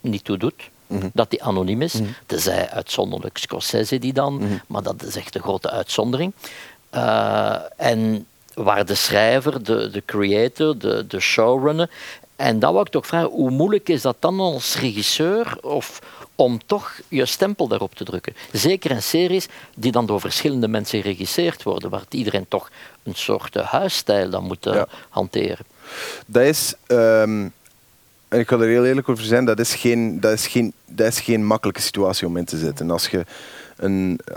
[0.00, 0.70] niet toe doet.
[0.86, 1.08] Mhm.
[1.12, 1.92] Dat die anoniem is.
[1.92, 4.54] Mm Tenzij uitzonderlijk Scorsese die dan, mhm.
[4.66, 6.32] maar dat is echt een grote uitzondering.
[6.94, 11.90] Uh, en waar de schrijver, de, de creator, de, de showrunner.
[12.36, 16.00] En dan wou ik toch vragen, hoe moeilijk is dat dan als regisseur of,
[16.36, 18.34] om toch je stempel daarop te drukken.
[18.52, 22.70] Zeker in series die dan door verschillende mensen geregisseerd worden, waar iedereen toch
[23.02, 25.66] een soort huisstijl dan moet eh, hanteren.
[26.26, 27.52] Dat is, um,
[28.28, 31.06] en ik ga er heel eerlijk over zijn, dat is, geen, dat, is geen, dat
[31.06, 32.90] is geen makkelijke situatie om in te zitten.
[32.90, 33.24] Als je
[33.76, 34.34] een, eh,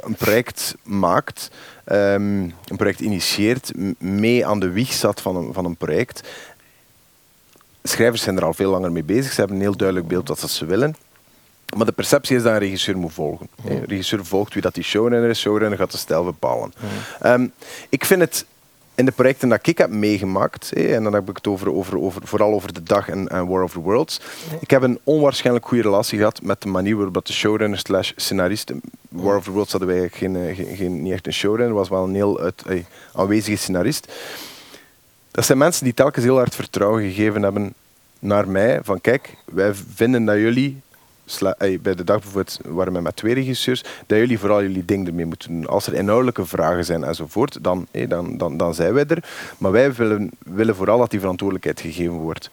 [0.00, 1.50] een project maakt,
[1.86, 6.28] um, een project initieert, mee aan de wieg zat van een, van een project.
[7.82, 9.32] Schrijvers zijn er al veel langer mee bezig.
[9.32, 10.96] Ze hebben een heel duidelijk beeld wat ze willen.
[11.76, 13.48] Maar de perceptie is dat een regisseur moet volgen.
[13.64, 16.72] Een regisseur volgt wie dat die showrunner is, showrunner gaat de stijl bepalen.
[17.20, 17.46] Ehm,
[17.88, 18.44] ik vind het
[18.94, 22.22] in de projecten dat ik heb meegemaakt, en dan heb ik het over, over, over,
[22.24, 24.20] vooral over de dag en, War of the Worlds,
[24.60, 28.72] ik heb een onwaarschijnlijk goede relatie gehad met de manier waarop de showrunner slash scenarist,
[29.08, 31.88] War of the Worlds hadden wij geen, eh, geen, geen, niet echt een showrunner, was
[31.88, 32.62] wel een heel uit,
[33.12, 34.12] aanwezige scenarist.
[35.30, 37.74] Dat zijn mensen die telkens heel hard vertrouwen gegeven hebben
[38.18, 40.80] naar mij, van kijk, wij vinden dat jullie
[41.80, 42.22] bij de dag
[42.64, 45.66] waren we met twee regisseurs, dat jullie vooral jullie ding ermee moeten doen.
[45.66, 49.24] Als er inhoudelijke vragen zijn enzovoort, dan, dan, dan, dan zijn wij er.
[49.58, 52.50] Maar wij willen, willen vooral dat die verantwoordelijkheid gegeven wordt.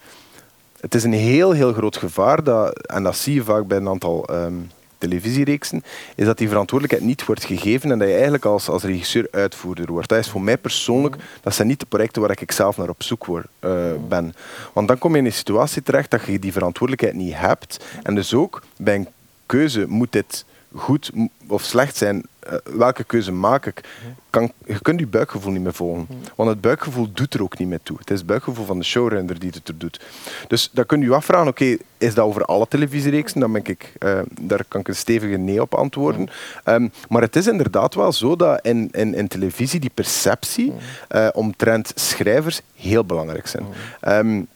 [0.79, 3.87] Het is een heel, heel groot gevaar, dat, en dat zie je vaak bij een
[3.87, 4.53] aantal ehm,
[4.97, 5.83] televisiereeksen,
[6.15, 9.91] is dat die verantwoordelijkheid niet wordt gegeven en dat je eigenlijk als, als regisseur uitvoerder
[9.91, 10.09] wordt.
[10.09, 13.03] Dat is voor mij persoonlijk, dat zijn niet de projecten waar ik zelf naar op
[13.03, 13.71] zoek word, uh,
[14.07, 14.33] ben.
[14.73, 17.85] Want dan kom je in een situatie terecht dat je die verantwoordelijkheid niet hebt.
[18.03, 19.07] En dus ook bij een
[19.45, 21.11] keuze moet dit goed
[21.47, 23.83] of slecht zijn, uh, welke keuze maak ik,
[24.29, 26.07] kan, je kunt je buikgevoel niet meer volgen.
[26.35, 27.97] Want het buikgevoel doet er ook niet meer toe.
[27.97, 29.99] Het is het buikgevoel van de showrunner die het er doet.
[30.47, 33.39] Dus dan kun je je afvragen, oké, is dat over alle televisiereeksen?
[33.39, 36.29] Dan ben ik, uh, daar kan ik een stevige nee op antwoorden.
[36.65, 40.73] Um, maar het is inderdaad wel zo dat in, in, in televisie die perceptie
[41.11, 43.65] uh, omtrent schrijvers heel belangrijk zijn.
[44.07, 44.47] Um,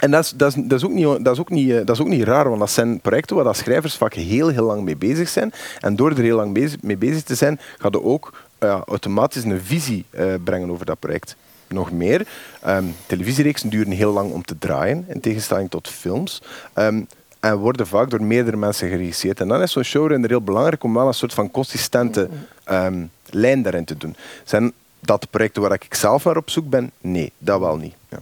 [0.00, 2.00] en dat is, dat, dat, is ook niet, dat, is ook niet, eh, dat is
[2.00, 4.96] ook niet raar, want dat zijn projecten waar dat schrijvers vaak heel, heel lang mee
[4.96, 5.52] bezig zijn.
[5.80, 9.44] En door er heel lang bezig, mee bezig te zijn, gaat je ook uh, automatisch
[9.44, 11.36] een visie uh, brengen over dat project.
[11.68, 12.26] Nog meer,
[12.66, 16.42] um, televisiereeksen duren heel lang om te draaien, in tegenstelling tot films.
[16.74, 17.06] Um,
[17.40, 19.40] en worden vaak door meerdere mensen geregisseerd.
[19.40, 22.28] En dan is zo'n showrunner heel belangrijk om wel een soort van consistente
[22.70, 24.16] um, lijn daarin te doen.
[24.44, 26.90] Zijn dat projecten waar ik zelf naar op zoek ben?
[27.00, 27.94] Nee, dat wel niet.
[28.08, 28.18] Ja.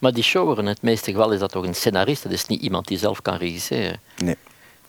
[0.00, 2.62] Maar die showrunner, in het meeste geval is dat toch een scenarist, dat is niet
[2.62, 4.00] iemand die zelf kan regisseren.
[4.16, 4.36] Nee.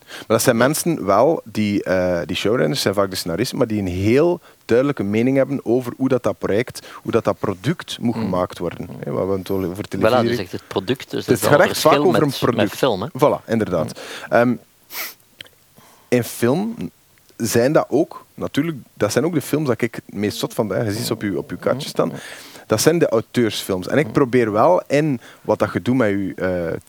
[0.10, 3.80] Maar dat zijn mensen wel, die, uh, die showrunners zijn vaak de scenaristen, maar die
[3.80, 8.15] een heel duidelijke mening hebben over hoe dat, dat project, hoe dat, dat product moet
[8.15, 8.21] mm.
[8.21, 8.89] gemaakt worden.
[9.06, 9.13] Mm.
[9.13, 10.23] Wat we het over televisie...
[10.23, 11.12] Voilà, dus echt het product.
[11.12, 12.58] Dus het gaat echt vaak over een product.
[12.58, 13.08] Met film, hè?
[13.08, 13.99] Voilà, inderdaad.
[14.30, 14.38] Mm.
[14.38, 14.60] Um,
[16.08, 16.91] in film
[17.38, 20.67] zijn dat ook, natuurlijk, dat zijn ook de films dat ik het meest zot van
[20.67, 20.86] ben.
[20.86, 22.12] Je ziet ze op je, op je kaartje staan
[22.69, 23.88] Dat zijn de auteursfilms.
[23.88, 26.34] En ik probeer wel in wat dat je doet met, je,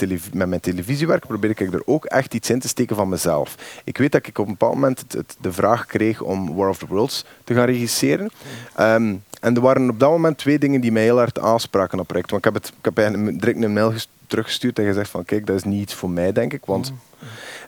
[0.07, 3.55] eh, met mijn televisiewerk, probeer ik er ook echt iets in te steken van mezelf.
[3.85, 6.69] Ik weet dat ik op een bepaald moment het, het- de vraag kreeg om War
[6.69, 8.31] of the Worlds te gaan regisseren.
[8.75, 12.07] Ehm, en er waren op dat moment twee dingen die mij heel hard aanspraken op
[12.07, 12.31] project.
[12.31, 15.25] Want ik heb, het, ik heb eigenlijk direct een mail ges- teruggestuurd en gezegd van
[15.25, 16.64] kijk, dat is niet iets voor mij, denk ik.
[16.64, 16.93] Want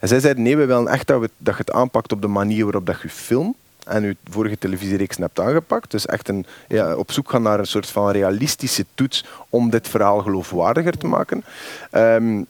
[0.00, 2.28] en zij zeiden nee, we willen echt dat, we, dat je het aanpakt op de
[2.28, 5.90] manier waarop dat je film en je vorige televisiereeks hebt aangepakt.
[5.90, 9.88] Dus echt een, ja, op zoek gaan naar een soort van realistische toets om dit
[9.88, 11.44] verhaal geloofwaardiger te maken.
[11.90, 12.42] Ehm,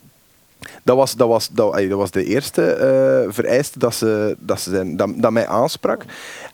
[0.83, 4.71] dat was, dat, was, dat, dat was de eerste eh, vereiste dat, ze, dat, ze
[4.71, 6.05] zijn, dat, dat mij aansprak.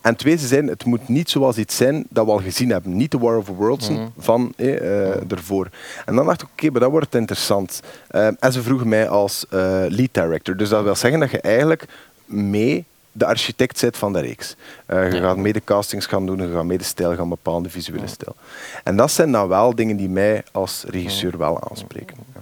[0.01, 2.97] En twee, ze zeiden, het moet niet zoals iets zijn dat we al gezien hebben.
[2.97, 5.69] Niet de War of the Worlds van eh, eh, ervoor.
[6.05, 7.81] En dan dacht ik, oké, maar dat wordt interessant.
[8.07, 9.45] Eh, en ze vroegen mij als
[9.89, 10.57] lead director.
[10.57, 11.85] Dus dat wil zeggen dat je eigenlijk
[12.25, 14.55] mee de architect bent van de reeks.
[14.85, 17.63] Eh, je gaat mee de castings gaan doen, je gaat mee de stijl gaan bepalen,
[17.63, 18.35] de visuele stijl.
[18.83, 22.17] En dat zijn dan wel dingen die mij als regisseur wel aanspreken.
[22.33, 22.41] Ja.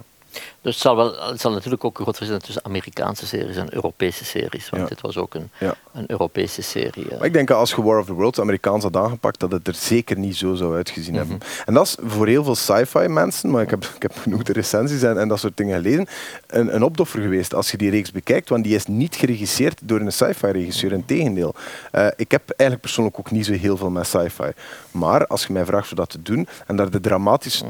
[0.67, 3.55] Dus het zal, wel, het zal natuurlijk ook een groot verschil zijn tussen Amerikaanse series
[3.55, 4.69] en Europese series.
[4.69, 4.89] Want Ja.
[4.89, 5.75] dit was ook een, Ja.
[5.93, 7.05] een Europese serie.
[7.17, 9.67] Maar ik denk dat als je War of the Worlds Amerikaans had aangepakt, dat het
[9.67, 11.39] er zeker niet zo zou uitgezien hebben.
[11.65, 14.53] En dat is voor heel veel sci-fi mensen, maar ik heb, ik heb genoeg de
[14.53, 16.07] recensies en, en dat soort dingen gelezen,
[16.47, 19.99] een, een opdoffer geweest als je die reeks bekijkt, want die is niet geregisseerd door
[19.99, 21.55] een sci-fi regisseur, in tegendeel.
[21.91, 24.51] Eh, ik heb eigenlijk persoonlijk ook niet zo heel veel met sci-fi.
[24.91, 27.65] Maar als je mij vraagt om dat te doen en daar de dramatische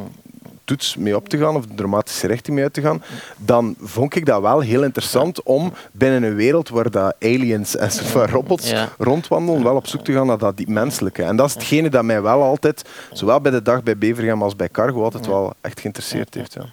[0.67, 3.03] toets mee op te gaan of de dramatische richting mee uit te gaan,
[3.38, 7.91] dan vond ik dat wel heel interessant om binnen een wereld waar dat aliens en
[7.95, 8.89] soort van robots Ja.
[8.97, 11.23] rondwandelen, wel op zoek te gaan naar dat die menselijke.
[11.23, 14.56] En dat is hetgene dat mij wel altijd, zowel bij de dag bij Bevergem als
[14.56, 16.53] bij Cargo, altijd wel echt geïnteresseerd heeft.
[16.53, 16.65] Ja.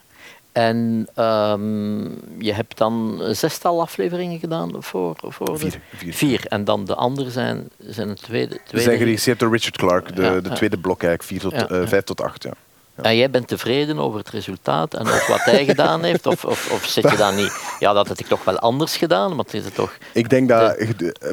[0.52, 2.02] En ehm,
[2.38, 6.46] je hebt dan een zestal afleveringen gedaan voor, voor de- Vier, vier.
[6.48, 8.54] En dan de andere zijn, zijn het tweede.
[8.54, 11.60] Ze tweede zijn geregisseerd door Richard Clark, de, Ja, de tweede blok eigenlijk, vier tot,
[11.60, 12.42] Ja, eh, vijf tot acht.
[12.42, 12.50] Ja.
[12.94, 16.26] En jij bent tevreden over het resultaat en ook wat hij gedaan heeft?
[16.26, 17.52] Of, of, of zit je dan niet?
[17.78, 19.96] Ja, dat had ik toch wel anders gedaan, maar het is het toch.
[20.12, 20.76] Ik denk dat,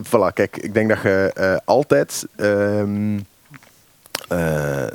[0.04, 3.20] voilà, kijk, ik denk dat je eh, altijd ehm,
[4.28, 4.86] eh,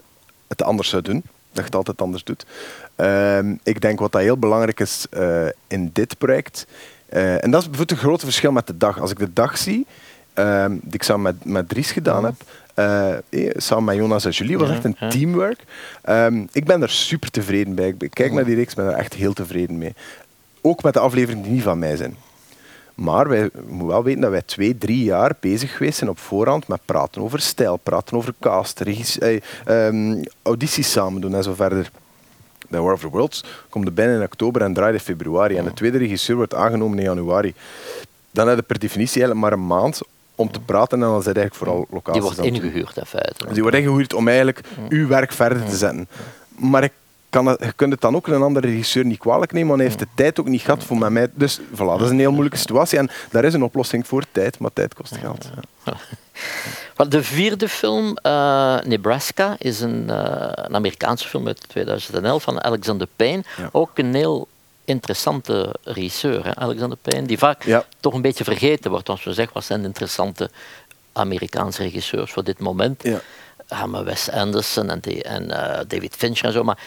[0.48, 1.22] het anders zou doen.
[1.24, 2.46] Dat je het altijd anders doet.
[2.94, 6.66] Ehm, ik denk wat dat heel belangrijk is eh, in dit project.
[7.08, 9.00] en dat is bijvoorbeeld een grote verschil met de dag.
[9.00, 9.86] Als ik de dag zie,
[10.36, 12.34] ehm, die ik samen met, met Dries gedaan heb,
[12.74, 13.20] eh, eh,
[13.56, 15.64] samen met Jonas en Julie, was echt een teamwork.
[16.02, 17.94] Ehm, ik ben er super tevreden bij.
[17.98, 19.94] Ik kijk naar die reeks, ben er echt heel tevreden mee.
[20.60, 22.16] Ook met de afleveringen die niet van mij zijn.
[22.94, 26.68] Maar wij moeten wel weten dat wij twee, drie jaar bezig geweest zijn op voorhand
[26.68, 31.90] met praten over stijl, praten over cast, eh, ehm, audities samen doen en zo verder.
[32.68, 35.56] Bij War of the Worlds komt er binnen in oktober en draait in februari.
[35.56, 37.54] En de tweede regisseur wordt aangenomen in januari.
[38.30, 40.00] Dan heb je per definitie eigenlijk maar een maand
[40.36, 43.44] om te praten en dan zijn eigenlijk vooral locaties Die wordt ingehuurd in feite.
[43.44, 46.08] Dus die wordt ingehuurd om eigenlijk uw werk verder te zetten.
[46.48, 46.92] Maar ik
[47.30, 49.88] kan het, je kunt het dan ook een andere regisseur niet kwalijk nemen, want hij
[49.88, 51.28] heeft de tijd ook niet gehad voor met mij.
[51.34, 52.98] Dus voilà, dat is een heel moeilijke situatie.
[52.98, 55.50] En daar is een oplossing voor, tijd, maar tijd kost geld.
[55.84, 55.94] Ja.
[57.08, 63.08] De vierde film, eh, Nebraska, is een, eh, een Amerikaanse film uit 2011 van Alexander
[63.16, 63.44] Payne.
[63.56, 63.68] Ja.
[63.72, 64.48] Ook een heel
[64.86, 67.84] interessante regisseur, hè, Alexander Payne, die vaak Ja.
[68.00, 69.08] toch een beetje vergeten wordt.
[69.08, 70.50] Als we zeggen, wat zijn de interessante
[71.12, 73.02] Amerikaanse regisseurs voor dit moment?
[73.02, 73.20] Ja.
[73.68, 76.62] Ja, maar Wes Anderson en, die- en eh, David Fincher en zo.
[76.64, 76.78] Maar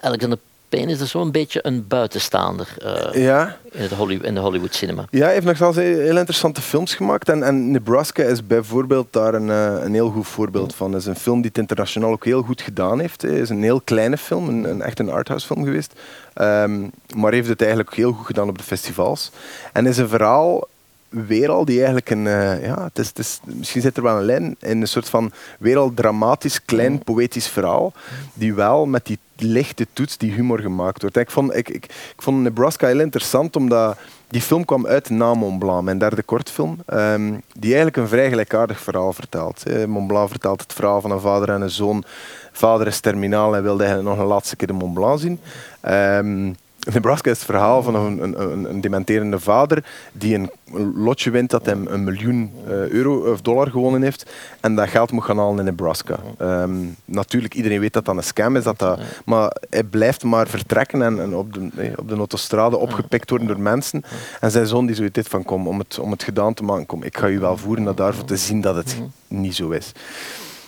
[0.00, 0.38] Alexander
[0.72, 3.56] Payne is dus zo'n beetje een buitenstaander eh, Ja.
[3.70, 5.04] in, het Hollywood, in de Hollywood cinema.
[5.10, 7.28] Ja, hij heeft nog zelfs heel interessante films gemaakt.
[7.28, 10.92] En, en Nebraska is bijvoorbeeld daar een, eh, een heel goed voorbeeld van.
[10.92, 13.22] Het is een film die het internationaal ook heel goed gedaan heeft.
[13.22, 15.92] Het is een heel kleine film, een, een echt een arthouse film geweest.
[16.34, 16.80] Ehm,
[17.16, 19.30] maar heeft het eigenlijk heel goed gedaan op de festivals.
[19.72, 20.68] En is een verhaal
[21.08, 22.26] weer al die eigenlijk een...
[22.26, 25.08] eh, ja, het is, het is, misschien zit er wel een lijn in een soort
[25.08, 27.92] van weer al dramatisch, klein, poëtisch verhaal.
[28.34, 31.16] Die wel met die lichte toets, die humor gemaakt wordt.
[31.16, 35.58] Ik, vond, ik, ik, vond Nebraska heel interessant, omdat die film kwam uit na Mont
[35.58, 39.64] Blanc, mijn derde kortfilm, ehm, die eigenlijk een vrij gelijkaardig verhaal vertelt.
[39.86, 42.04] Mont Blanc vertelt het verhaal van een vader en een zoon.
[42.52, 45.40] Vader is terminaal en wilde eigenlijk nog een laatste keer de Mont Blanc zien.
[45.80, 46.52] Ehm,
[46.90, 50.50] Nebraska is het verhaal van een, dementerende vader die een
[50.94, 55.12] lotje wint dat hem een miljoen eh, euro of dollar gewonnen heeft en dat geld
[55.12, 56.18] moet gaan halen in Nebraska.
[56.38, 56.72] Ehm,
[57.04, 61.02] natuurlijk, iedereen weet dat dat een scam is, dat dat, maar hij blijft maar vertrekken
[61.02, 64.02] en, op, de, op de autostrade opgepikt worden door mensen.
[64.40, 66.86] En zijn zoon die zoiets heeft van kom, om het, om het gedaan te maken,
[66.86, 68.96] kom, ik ga u wel voeren naar daarvoor te zien dat het
[69.28, 69.92] niet zo is.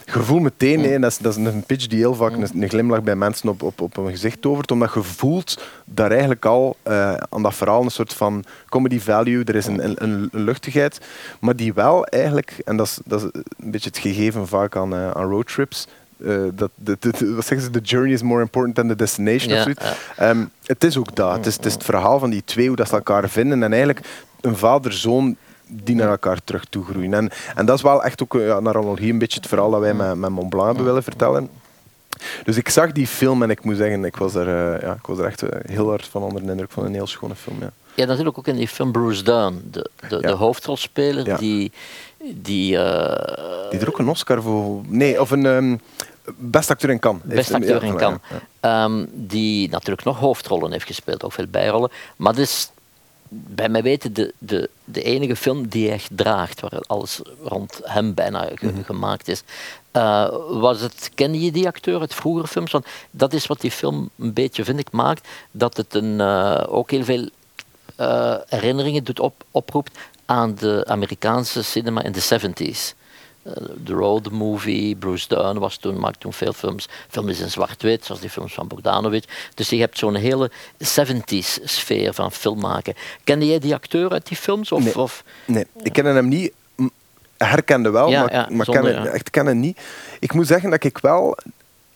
[0.04, 2.68] Je voelt meteen, en dat, is, dat is een pitch die heel vaak een, een
[2.68, 6.76] glimlach bij mensen op, op, op een gezicht tovert, omdat je voelt daar eigenlijk al
[6.82, 10.98] eh, aan dat verhaal een soort van comedy value, er is een, een, een luchtigheid,
[11.40, 14.94] maar die wel eigenlijk, en dat is, dat is een beetje het gegeven vaak aan,
[14.94, 15.86] eh, aan roadtrips,
[16.24, 17.70] eh, dat de, de, wat zeggen ze?
[17.70, 19.48] The journey is more important than the destination.
[19.48, 19.84] Ja, of zoiets.
[19.84, 19.94] ja.
[20.16, 21.36] Ehm, het is ook dat.
[21.36, 23.62] Het is, het is het verhaal van die twee, hoe dat ze elkaar vinden.
[23.62, 24.06] En eigenlijk
[24.40, 27.14] een vader-zoon die naar elkaar terug toe groeien.
[27.14, 29.70] En, en dat is wel echt ook eh, ja, naar analogie een beetje het verhaal
[29.70, 31.48] dat wij met, met Mont Blanc hebben willen vertellen.
[32.44, 35.06] Dus ik zag die film en ik moet zeggen, ik was er, eh, ja, ik
[35.06, 37.56] was er echt eh, heel hard van onder de indruk van een heel schone film.
[37.60, 37.70] Ja.
[37.94, 40.28] Ja, natuurlijk ook in die film Bruce Dern, de, de, Ja.
[40.28, 41.36] de hoofdrolspeler, Ja.
[41.36, 41.72] die,
[42.34, 44.80] die eh, Die er ook een Oscar voor...
[44.86, 45.76] Nee, of een ehm
[46.36, 47.22] best acteur in Cannes.
[47.24, 48.20] best acteur in kan,
[48.60, 51.90] Ehm, die natuurlijk nog hoofdrollen heeft gespeeld, ook veel bijrollen.
[52.16, 52.70] Maar dit is
[53.46, 57.80] bij mij weten de, de, de enige film die hij echt draagt, waar alles rond
[57.82, 58.82] hem bijna ge- Mhm.
[58.82, 59.42] gemaakt is.
[59.90, 62.72] Eh, was het, ken je die acteur uit vroegere films?
[62.72, 65.28] Want dat is wat die film een beetje, vind ik, maakt.
[65.50, 67.28] Dat het een, eh, ook heel veel
[67.96, 72.94] eh, herinneringen doet op, oproept aan de Amerikaanse cinema in de 70s.
[73.44, 73.52] Eh,
[73.84, 76.88] The Road Movie, Bruce Dern was toen, maakte toen veel films.
[77.08, 79.24] Film is in zwart-wit, zoals die films van Bogdanovich.
[79.54, 82.94] Dus je hebt zo'n hele 70s sfeer van film maken.
[83.24, 84.72] Kende jij die acteur uit die films?
[84.72, 84.98] Of, Nee.
[84.98, 86.52] of, Nee, ik kende hem niet.
[87.36, 89.06] Herkende wel, Ja, maar, ja, maar zonder, ja.
[89.06, 89.80] echt kennen niet.
[90.20, 91.38] Ik moet zeggen dat ik wel...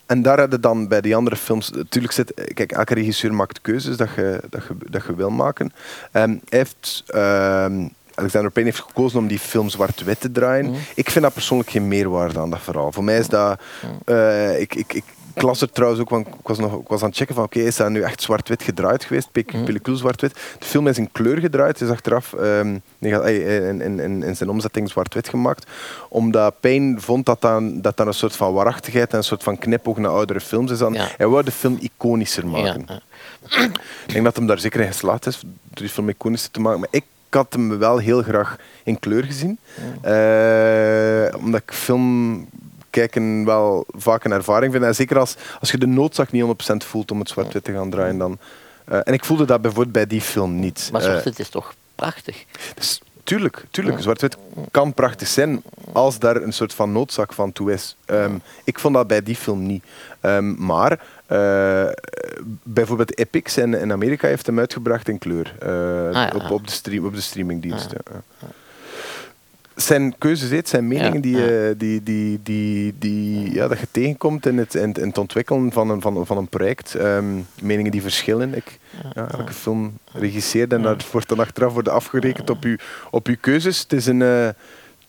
[0.06, 1.70] En daar hadden dan bij die andere films...
[1.70, 2.32] Natuurlijk zit...
[2.54, 5.72] Kijk, elke regisseur maakt keuzes dat je, dat je, dat je wil maken.
[6.10, 7.02] Hij heeft...
[7.06, 7.86] ehm,
[8.18, 10.64] Alexander Payne heeft gekozen om die film zwart-wit te draaien.
[10.70, 10.78] Mhm.
[10.94, 12.92] Ik vind dat persoonlijk geen meerwaarde aan dat verhaal.
[12.92, 13.60] Voor mij is dat...
[14.04, 15.04] eh, ik, ik, ik,
[15.34, 17.44] ik las er trouwens ook, want ik was, nog, ik was aan het checken van
[17.44, 19.32] oké, is dat nu echt zwart-wit gedraaid geweest?
[19.32, 19.64] Pe- Mhm.
[19.64, 20.34] Pellicule zwart-wit.
[20.58, 22.80] De film is in kleur gedraaid, is achteraf eh, in,
[23.80, 25.66] in, in, zijn omzetting zwart-wit gemaakt.
[26.08, 29.58] Omdat Payne vond dat dan, dat dan een soort van waarachtigheid en een soort van
[29.58, 30.78] knipoog naar oudere films is.
[30.78, 31.08] Dan, Ja.
[31.16, 32.84] Hij wou de film iconischer maken.
[32.86, 33.00] ja.
[34.06, 36.80] Ik denk dat hem daar zeker in geslaagd is, door die film iconischer te maken.
[36.80, 37.04] Maar ik
[37.34, 39.58] had hem wel heel graag in kleur gezien.
[40.02, 42.46] Eh, omdat ik film
[42.90, 44.84] kijken wel vaak een ervaring vind.
[44.84, 47.90] En zeker als, als je de noodzaak niet 100% voelt om het zwart-wit te gaan
[47.90, 48.18] draaien.
[48.18, 48.38] Dan,
[48.84, 50.88] eh, en ik voelde dat bijvoorbeeld bij die film niet.
[50.92, 52.44] Maar Eh, zwart-wit is toch prachtig?
[52.74, 54.00] dus, tuurlijk, tuurlijk.
[54.00, 54.36] Zwart-wit
[54.70, 55.62] kan prachtig zijn
[55.92, 57.96] als daar een soort van noodzaak van toe is.
[58.04, 59.84] Ehm, ik vond dat bij die film niet.
[60.20, 61.88] Ehm, maar eh,
[62.62, 65.54] bijvoorbeeld Epix in, in Amerika heeft hem uitgebracht in kleur.
[65.58, 66.32] eh, ja.
[66.34, 67.90] op, op, de stream, op de streamingdienst.
[67.90, 68.48] ja, ja.
[69.82, 71.46] Zijn keuzes, het zijn meningen Ja, die, ja.
[71.68, 75.18] eh, die, die, die, die, ja, dat je tegenkomt in het, in, het- in het
[75.18, 76.94] ontwikkelen van een, van, van een project.
[76.94, 77.24] Ehm,
[77.62, 78.54] meningen die verschillen.
[78.54, 78.78] Ik,
[79.14, 82.76] ja, elke film regisseert en dat wordt dan achteraf worden afgerekend op uw,
[83.10, 83.78] op uw keuzes.
[83.78, 84.46] Het is een, eh,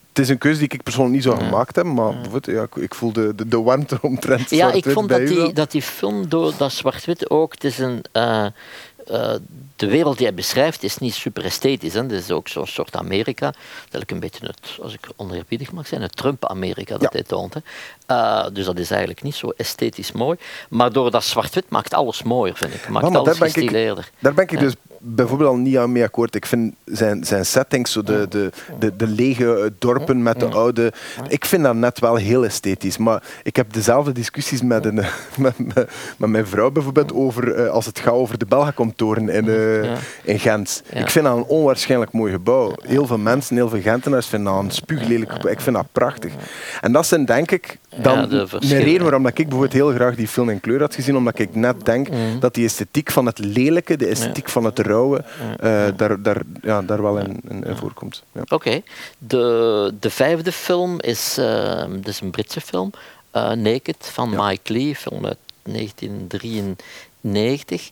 [0.10, 2.96] het is een keuze die ik persoonlijk niet zou gemaakt hebben, maar ja, ik, ik
[2.96, 6.54] voel de, de, de warmte omtrent Ja, ik vond dat die, dat die film door
[6.58, 8.46] dat zwart-wit ook, het is een, eh,
[9.10, 9.36] eh,
[9.76, 11.94] de wereld die hij beschrijft is niet super esthetisch.
[11.94, 12.02] Hè.
[12.02, 13.54] Het is ook zo'n soort Amerika,
[13.90, 17.10] dat ik een beetje het, als ik oneerbiedig mag zijn, het Trump-Amerika dat Ja.
[17.12, 17.54] hij toont.
[17.54, 17.60] Hè.
[18.10, 20.38] Eh, dus dat is eigenlijk niet zo esthetisch mooi.
[20.70, 22.90] Maar door dat zwart-wit maakt alles mooier, vind ik.
[22.90, 24.12] Maakt alles daar ik-.
[24.20, 24.60] Daar ben ik Ja.
[24.60, 26.36] dus bijvoorbeeld al niet aan mee akkoord.
[26.36, 30.46] Ik vind zijn, zijn settings, zo de, de, de, de lege eh, dorpen met de
[30.46, 30.94] oude...
[31.28, 32.98] Ik vind dat net wel heel esthetisch.
[32.98, 34.96] Maar ik heb dezelfde discussies met, een,
[35.38, 39.48] met, met, met mijn vrouw bijvoorbeeld over eh, als het gaat over de Belgacom-toren in,
[40.24, 40.84] in Gent.
[40.94, 41.00] Ja.
[41.00, 42.74] Ik vind dat een onwaarschijnlijk mooi gebouw.
[42.82, 45.52] Heel veel mensen, heel veel Gentenaars vinden dat een spuuglelijk gebouw.
[45.52, 46.34] Ik vind dat prachtig.
[46.82, 50.28] En dat zijn denk ik dan Ja, een reden waarom ik bijvoorbeeld heel graag die
[50.28, 51.18] film in kleur had gezien.
[51.18, 52.40] Omdat ik net denk Mhm.
[52.40, 55.24] dat die esthetiek van het lelijke, de esthetiek van het rauwe,
[55.60, 58.24] eh, daar, daar, ja, daar wel in, in, in voorkomt.
[58.32, 58.42] Ja.
[58.50, 58.82] Oké.
[59.18, 61.34] De, de vijfde film is,
[61.90, 62.92] dit is een Britse film,
[63.32, 67.90] eh, Naked van Mike Lee, film uit 1993.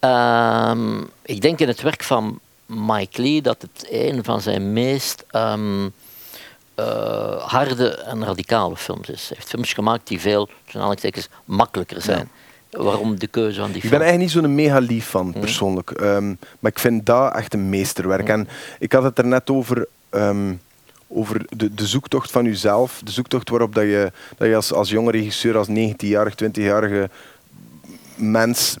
[0.00, 5.24] Ehm, ik denk in het werk van Mike Lee dat het een van zijn meest
[5.30, 5.88] ehm,
[6.78, 9.28] eh, harde en radicale films is.
[9.28, 12.28] Hij heeft films gemaakt die veel, aanhalingstekens, makkelijker zijn.
[12.70, 13.92] Waarom de keuze van die Ik film?
[13.92, 15.90] ben eigenlijk niet zo'n mega lief van, persoonlijk.
[15.90, 18.28] Ehm, maar ik vind dat echt een meesterwerk.
[18.28, 20.54] En ik had het er net over, ehm,
[21.08, 23.00] over de, de zoektocht van jezelf.
[23.04, 27.10] De zoektocht waarop dat je, dat je als, als jonge regisseur, als 19-jarig, 20-jarige
[28.14, 28.76] mens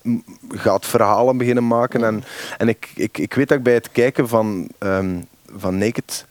[0.48, 2.04] gaat verhalen beginnen maken.
[2.04, 2.24] En,
[2.58, 5.16] en ik, ik, ik weet dat ik bij het kijken van, ehm,
[5.56, 6.26] van Naked...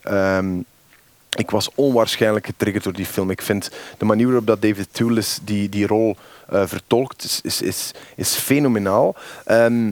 [1.37, 3.29] ik was onwaarschijnlijk getriggerd door die film.
[3.29, 6.15] Ik vind de manier waarop dat David Thewlis die, die rol
[6.49, 9.15] eh, vertolkt, is, is, is, is fenomenaal.
[9.45, 9.91] Ehm,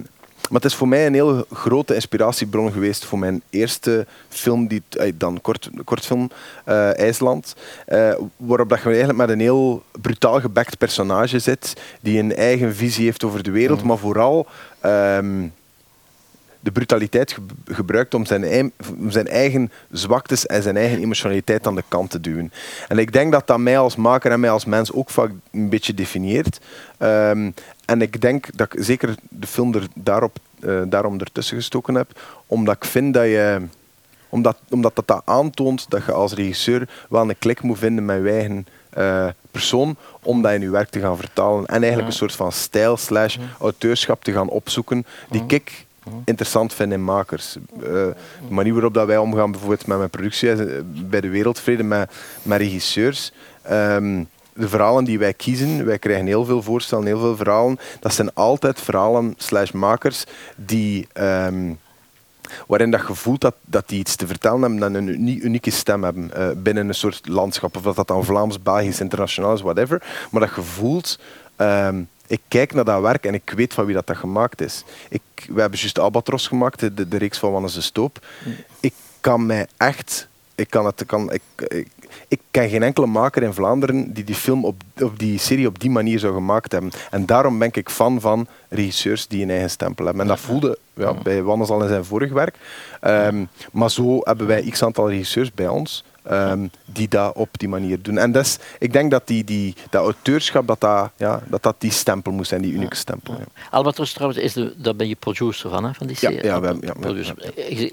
[0.50, 4.84] maar het is voor mij een heel grote inspiratiebron geweest voor mijn eerste film, die,
[4.90, 6.30] eh, dan kort, kortfilm,
[6.64, 7.56] eh, IJsland.
[7.86, 12.76] eh, waarop dat je eigenlijk met een heel brutaal gebekt personage zit, die een eigen
[12.76, 14.48] visie heeft over de wereld, maar vooral...
[14.80, 15.48] ehm,
[16.65, 21.84] de brutaliteit gebruikt om zijn, om zijn eigen zwaktes en zijn eigen emotionaliteit aan de
[21.88, 22.51] kant te duwen.
[22.88, 25.70] En ik denk dat dat mij als maker en mij als mens ook vaak een
[25.70, 26.59] beetje definieert.
[26.97, 27.51] Ehm,
[27.86, 32.20] en ik denk dat ik zeker de film er daarop, uh, daarom ertussen gestoken heb,
[32.47, 33.61] omdat ik vind dat je
[34.30, 38.24] omdat, omdat dat, dat aantoont dat je als regisseur wel een klik moet vinden met
[38.24, 41.66] je eigen uh, persoon om dat in je werk te gaan vertalen.
[41.66, 45.86] En eigenlijk een soort van stijl slash auteurschap te gaan opzoeken die ik
[46.26, 47.58] interessant vind in makers.
[47.78, 48.14] Uh, de
[48.49, 52.60] manier waarop dat wij omgaan bijvoorbeeld met mijn productie eh, bij de Wereldvrede met, met
[52.60, 53.32] regisseurs.
[53.62, 57.80] Ehm, de verhalen die wij kiezen, wij krijgen heel veel voorstellen, heel veel verhalen.
[57.99, 60.24] Dat zijn altijd verhalen slash makers
[60.56, 61.08] die...
[61.14, 61.74] Ehm,
[62.68, 66.03] waarin dat je voelt dat, dat die iets te vertellen hebben, dat een unieke stem
[66.03, 70.03] hebben uh, binnen een soort landschap, of dat dat dan Vlaams, Belgisch, internationaal is, whatever.
[70.32, 71.20] Maar dat je voelt,
[71.62, 71.89] uh,
[72.28, 74.84] ik kijk naar dat werk en ik weet van wie dat, dat gemaakt is.
[75.09, 78.26] Ik, we hebben juist Albatros gemaakt, de, de reeks van Wannes de Stoop.
[78.80, 81.88] Ik kan mij echt ik kan het, kan, ik, ik,
[82.28, 85.80] ik, ken geen enkele maker in Vlaanderen die die film op, op die serie op
[85.80, 86.91] die manier zou gemaakt hebben.
[87.11, 90.23] En daarom ben ik fan van regisseurs die een eigen stempel hebben.
[90.23, 92.55] En dat voelde ja, bij Wannes al in zijn vorig werk.
[93.01, 97.69] Um, maar zo hebben wij x aantal regisseurs bij ons um, die dat op die
[97.69, 98.17] manier doen.
[98.17, 101.91] En dus, ik denk dat die, die, dat auteurschap, dat dat, ja, dat dat die
[101.91, 103.34] stempel moet zijn, die unieke stempel.
[103.34, 103.45] Ja.
[103.69, 106.43] Albatros trouwens, is de, daar ben je producer van, hè, van die serie?
[106.43, 107.36] Ja, ja, we, ja, producer.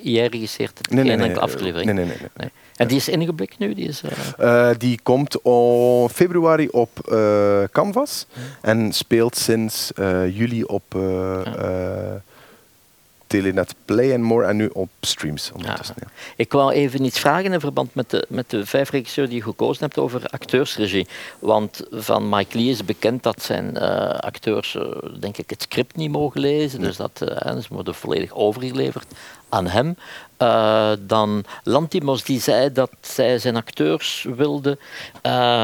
[0.03, 1.85] Jij regisseert het nee, nee, nee, nee, aflevering?
[1.85, 2.29] Nee, nee, nee.
[2.37, 2.51] nee.
[2.77, 3.75] En die is ingeblikt nu?
[3.75, 4.11] Die, is, uh...
[4.41, 8.27] Uh, die komt in februari op uh, Canvas
[8.61, 9.93] en speelt sinds
[10.31, 10.85] juli op
[13.33, 15.53] Telenet Play and More en nu op streams.
[15.53, 16.07] Ondertussen, ja.
[16.37, 19.43] Ik wou even iets vragen in verband met de, met de vijf regisseurs die je
[19.43, 21.07] gekozen hebt over acteursregie.
[21.39, 24.83] Want van Mike Lee is bekend dat zijn uh, acteurs, uh,
[25.21, 26.81] denk ik, het script niet mogen lezen.
[26.81, 29.07] Dus dat uh, ze worden volledig overgeleverd
[29.49, 29.97] aan hem.
[31.07, 34.79] dan Lantimos die zei dat zij zijn acteurs wilde.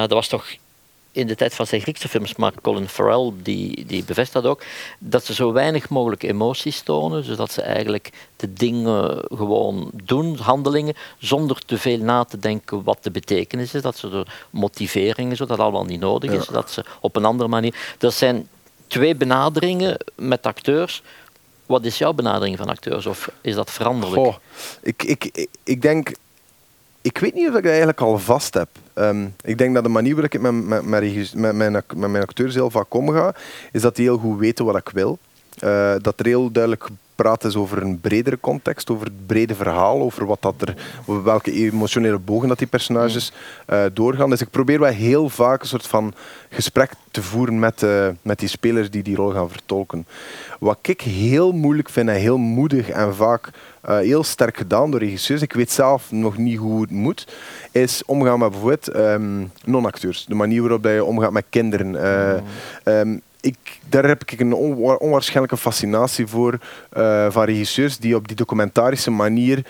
[0.00, 0.46] dat was toch
[1.18, 4.62] in de tijd van zijn Griekse films, maar Colin Farrell die, die bevestigt dat ook,
[4.98, 10.94] dat ze zo weinig mogelijk emoties tonen, zodat ze eigenlijk de dingen gewoon doen, handelingen,
[11.18, 15.58] zonder te veel na te denken wat de betekenis is, dat ze de motiveringen, zodat
[15.58, 17.74] allemaal niet nodig is, dat ze op een andere manier...
[17.98, 18.48] Dat zijn
[18.86, 21.02] twee benaderingen met acteurs.
[21.66, 24.22] Wat is jouw benadering van acteurs, of is dat veranderlijk?
[24.22, 24.36] Goh,
[24.82, 26.12] ik, ik, ik denk
[27.02, 28.68] ik weet niet of ik dat eigenlijk al vast heb.
[28.94, 32.22] Um, ik denk dat de manier waarop ik met, met, met, met, mijn, met mijn
[32.22, 33.34] acteurs heel vaak omga,
[33.72, 35.18] is dat die heel goed weten wat ik wil.
[35.64, 40.00] Uh, dat er heel duidelijk praat is over een bredere context, over het brede verhaal,
[40.00, 40.74] over, wat dat er,
[41.22, 43.32] welke emotionele bogen dat die personages
[43.68, 44.30] uh, doorgaan.
[44.30, 46.14] Dus ik probeer wel heel vaak een soort van
[46.50, 50.06] gesprek te voeren met, uh, met die spelers die die rol gaan vertolken.
[50.60, 53.50] Wat ik heel moeilijk vind en heel moedig en vaak
[53.88, 57.26] uh, heel sterk gedaan door regisseurs, ik weet zelf nog niet hoe het moet,
[57.72, 60.24] is omgaan met bijvoorbeeld um, non-acteurs.
[60.24, 61.94] De manier waarop je omgaat met kinderen.
[61.94, 64.54] Uh, um, ik, daar heb ik een
[64.98, 66.58] onwaarschijnlijke fascinatie voor
[66.96, 69.64] uh, van regisseurs die op die documentarische manier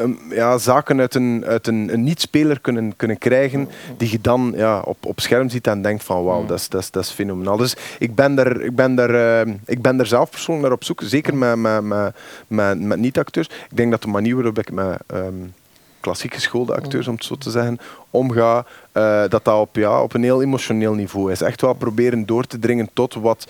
[0.00, 4.52] um, ja, zaken uit een, uit een, een niet-speler kunnen, kunnen krijgen die je dan
[4.56, 7.10] ja, op, op scherm ziet en denkt van wauw, dat is, dat, is, dat is
[7.10, 7.56] fenomenaal.
[7.56, 10.84] Dus ik ben daar, ik ben daar, uh, ik ben daar zelf persoonlijk naar op
[10.84, 12.14] zoek, zeker met, met, met,
[12.46, 13.46] met, met niet-acteurs.
[13.70, 15.54] Ik denk dat de manier waarop ik met um,
[16.00, 17.78] klassiek geschoolde acteurs, om het zo te zeggen,
[18.10, 21.40] omga, uh, dat dat op, ja, op een heel emotioneel niveau is.
[21.40, 23.46] Echt wel proberen door te dringen tot wat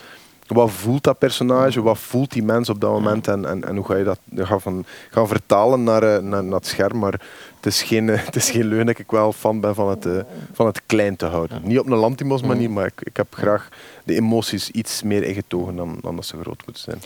[0.48, 3.84] wat voelt dat personage, wat voelt die mens op dat moment en, en, en hoe
[3.84, 6.98] ga je dat gaan, gaan vertalen naar, eh, naar, naar, het scherm.
[6.98, 7.20] Maar
[7.56, 10.20] het is geen, het is geen leun dat ik wel fan ben van het, uh,
[10.52, 11.60] van het klein te houden.
[11.64, 13.68] Niet op een Lantimos manier, maar ik, ik heb graag
[14.04, 17.00] de emoties iets meer ingetogen dan, dan dat ze groot moeten zijn.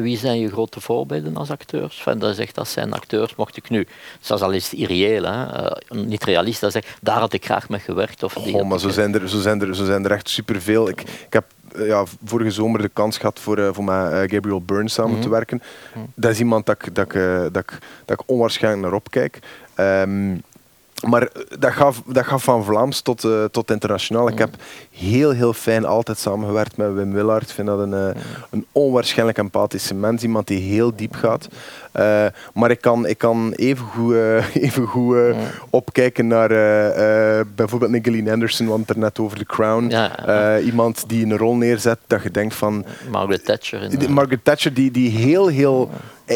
[0.00, 2.02] Wie zijn je grote voorbeelden als acteurs?
[2.02, 3.86] Van, dat zegt dat zijn acteurs, mocht ik nu,
[4.20, 7.80] zelfs al is het irreëel, hè, uh, niet dat zeg, daar had ik graag mee
[7.80, 8.22] gewerkt.
[8.22, 10.88] Of die oh, maar zo zijn, er, zo, zijn er, zo zijn er echt superveel.
[10.88, 11.44] Ik, ik heb
[11.76, 15.62] ja, vorige zomer de kans gehad voor, uh, voor met Gabriel Byrne samen te werken.
[16.14, 17.20] Dat is iemand dat ik, dat ik,
[17.52, 19.38] dat ik, dat ik onwaarschijnlijk naar opkijk.
[19.76, 20.42] Um,
[21.08, 21.28] maar
[21.58, 24.28] dat gaf, dat gaf van Vlaams tot, uh, tot internationaal.
[24.28, 24.54] Ik heb
[24.92, 27.42] heel, heel fijn altijd samengewerkt met Wim Willard.
[27.42, 30.22] Ik vind dat een, uh, een onwaarschijnlijk empathische mens.
[30.22, 31.48] Iemand die heel diep gaat.
[31.96, 34.14] Uh, maar ik kan, ik kan even goed,
[34.66, 35.16] even goed
[35.70, 36.48] opkijken naar
[37.54, 39.88] bijvoorbeeld Gillian Anderson, want er net over The Crown.
[39.88, 42.84] Ja, iemand die een rol neerzet dat je denkt van...
[43.10, 44.10] Margaret Thatcher.
[44.10, 45.90] Margaret Thatcher die, die heel, heel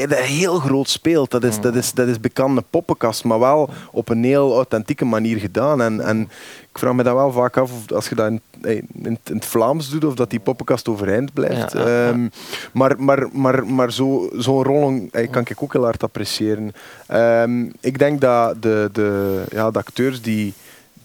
[0.04, 1.30] heel groot speelt.
[1.30, 5.38] Dat is, dat is, dat is bekende poppenkast, maar wel op een heel authentieke manier
[5.38, 5.82] gedaan.
[5.82, 6.28] En, en
[6.76, 9.44] ik vraag me dat wel vaak af, of als je dat in, in, in het
[9.44, 11.72] Vlaams doet, of dat die poppenkast overeind blijft.
[11.72, 12.08] Ja, ja, ja.
[12.10, 12.28] Ehm,
[12.72, 16.72] maar maar, maar, maar zo- zo'n rol eh, kan ik ook heel hard appreciëren.
[17.06, 20.54] Ehm, ik denk dat de, de, ja, de acteurs die,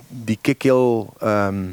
[0.07, 1.63] die ik heel, ehm,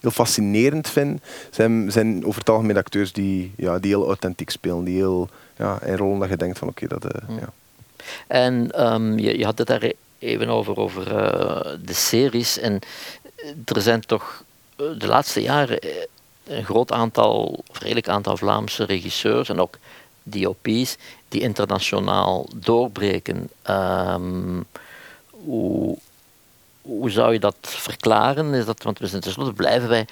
[0.00, 1.20] heel fascinerend vind,
[1.50, 4.84] zijn, zijn over het algemeen acteurs die, ja, die heel authentiek spelen.
[4.84, 7.04] Die heel, ja, in rollen dat je denkt van oké, dat...
[7.04, 7.48] eh, ja.
[8.26, 8.70] En
[9.18, 12.58] je, je had het daar even over, over eh, de series.
[12.58, 12.78] En
[13.64, 14.42] er zijn toch
[14.76, 15.90] eh, de laatste jaren eh,
[16.46, 19.78] een groot aantal, of redelijk aantal Vlaamse regisseurs en ook
[20.22, 20.96] DOP's
[21.28, 23.50] die internationaal doorbreken.
[23.62, 24.60] Ehm,
[25.30, 25.98] hoe,
[26.82, 28.54] hoe zou je dat verklaren?
[28.54, 30.06] Is dat, want we zijn tenslotte blijven wij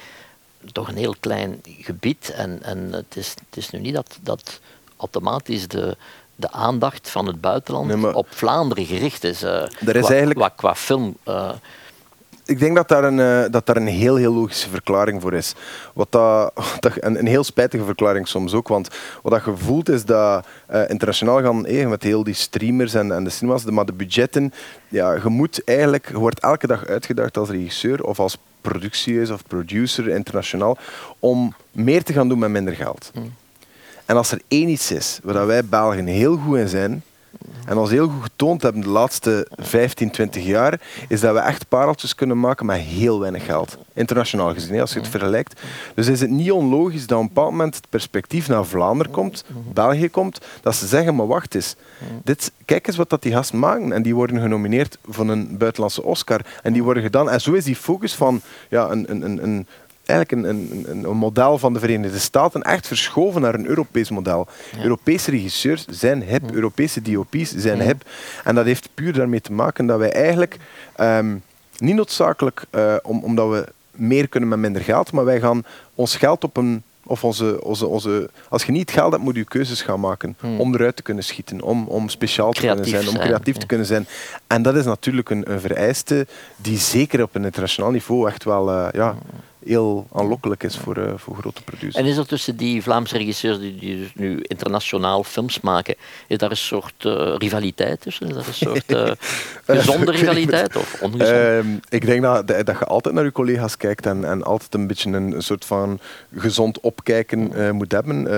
[0.73, 2.31] toch een heel klein gebied.
[2.37, 4.61] En, en het, is, het is nu niet dat, dat
[4.97, 5.97] automatisch de,
[6.37, 9.43] de aandacht van het buitenland Nee, op Vlaanderen gericht is.
[9.43, 9.51] eh,
[9.87, 11.17] Er is qua, eigenlijk- qua, qua film.
[12.47, 15.55] Ik denk dat daar, een, eh, dat daar een heel, heel logische verklaring voor is.
[15.95, 18.69] Wat dat, een, een heel spijtige verklaring soms ook.
[18.69, 18.89] Want
[19.23, 23.13] wat dat je voelt is dat eh, internationaal gaan eh, met heel die streamers en,
[23.13, 24.53] en de cinema's, de- maar de budgetten,
[24.89, 29.47] ja, je moet eigenlijk, je wordt elke dag uitgedaagd als regisseur of als productiehuis of
[29.47, 30.79] producer internationaal
[31.19, 33.11] om meer te gaan doen met minder geld.
[34.05, 37.03] En als er één iets is waar wij Belgen heel goed in zijn,
[37.67, 41.69] en ons heel goed getoond hebben de laatste 15, 20 jaar, is dat we echt
[41.69, 43.79] pareltjes kunnen maken met heel weinig geld.
[43.93, 45.61] Internationaal gezien, als je het vergelijkt.
[45.95, 49.45] Dus is het niet onlogisch dat op een bepaald moment het perspectief naar Vlaanderen komt,
[49.73, 51.77] België komt, dat ze zeggen, maar wacht eens,
[52.25, 53.93] dit, kijk eens wat dat die gasten maken.
[53.93, 56.41] En die worden genomineerd voor een buitenlandse Oscar.
[56.63, 57.31] En die worden gedaan.
[57.31, 59.67] En zo is die focus van ja, een, een, een
[60.07, 64.47] eigenlijk een, een, een, model van de Verenigde Staten echt verschoven naar een Europees model.
[64.83, 68.03] Europese regisseurs zijn hip, Europese DOP's zijn hip.
[68.45, 70.57] En dat heeft puur daarmee te maken dat wij eigenlijk
[70.97, 71.37] ehm,
[71.79, 76.17] niet noodzakelijk eh, om, omdat we meer kunnen met minder geld, maar wij gaan ons
[76.17, 79.83] geld op een of onze, onze, onze, als je niet geld hebt, moet je keuzes
[79.83, 83.23] gaan maken om eruit te kunnen schieten, om, om speciaal te Creatief kunnen zijn, om
[83.27, 83.61] creatief ja.
[83.61, 84.07] te kunnen zijn.
[84.47, 86.27] En dat is natuurlijk een, een vereiste
[86.57, 89.15] die zeker op een internationaal niveau echt wel eh, ja,
[89.65, 91.95] heel aanlokkelijk is voor, eh, voor grote producers.
[91.95, 95.95] En is er tussen die Vlaamse regisseurs die, die dus nu internationaal films maken,
[96.27, 98.29] is daar een soort eh, rivaliteit tussen?
[98.29, 99.11] Is daar een soort eh,
[99.79, 101.59] gezonde rivaliteit of ongezonde?
[101.59, 104.75] Ehm, ik denk dat, dat dat je altijd naar je collega's kijkt en, en altijd
[104.75, 106.01] een beetje een, een soort van
[106.37, 108.29] gezond opkijken moet hebben.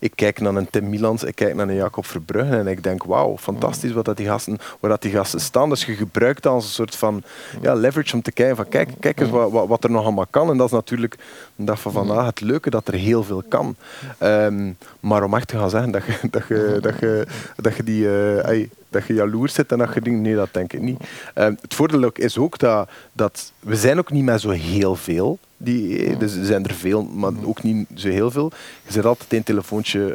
[0.00, 3.04] Ik kijk naar een Tim Milans, ik kijk naar een Jacob Verbrugge en ik denk,
[3.04, 5.68] wauw, fantastisch wat dat die gasten, waar dat die gasten staan.
[5.68, 7.22] Dus je gebruikt dat als een soort van
[7.60, 10.26] ja, leverage om te kijken van, kijk, kijk eens wat, wat, wat er nog allemaal
[10.30, 10.50] kan.
[10.50, 11.16] En dat natuurlijk
[11.56, 13.76] een dag van vandaag het leuke, dat er heel veel kan.
[14.18, 17.82] Ehm, maar om echt te gaan zeggen dat je, dat je, dat je, dat je
[17.82, 18.30] die...
[18.42, 21.00] eh, dat je jaloers zit en dat je denkt, nee, dat denk ik niet.
[21.34, 24.94] Ehm, het voordeel ook is ook dat, dat we zijn ook niet met zo heel
[24.96, 25.38] veel.
[25.56, 28.52] Die, eh, dus er zijn er veel, maar ook niet zo heel veel.
[28.86, 30.14] Je zit altijd één telefoontje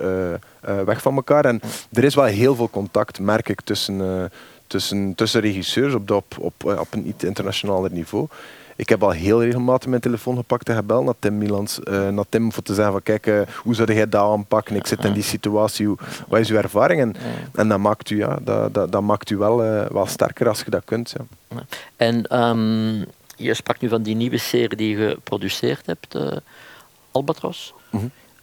[0.61, 1.45] eh, weg van elkaar.
[1.45, 4.31] En er is wel heel veel contact, merk ik, tussen,
[4.67, 8.27] tussen, tussen regisseurs op, de- op, op, op een iets internationaler niveau.
[8.81, 11.79] Ik heb al heel regelmatig mijn telefoon gepakt en gebeld naar Tim Milans.
[11.79, 14.75] eh, naar Tim voor te zeggen van kijk, eh, hoe zou jij dat aanpakken?
[14.75, 17.01] Ik zit in die situatie, hoe, wat is uw ervaring?
[17.01, 17.15] En,
[17.53, 20.61] en dat maakt u, ja, dat, dat, dat maakt u wel, eh, wel sterker als
[20.61, 21.13] je dat kunt.
[21.17, 21.63] Ja.
[21.95, 22.97] En ehm,
[23.35, 26.17] je sprak nu van die nieuwe serie die je geproduceerd hebt,
[27.11, 27.73] Albatros.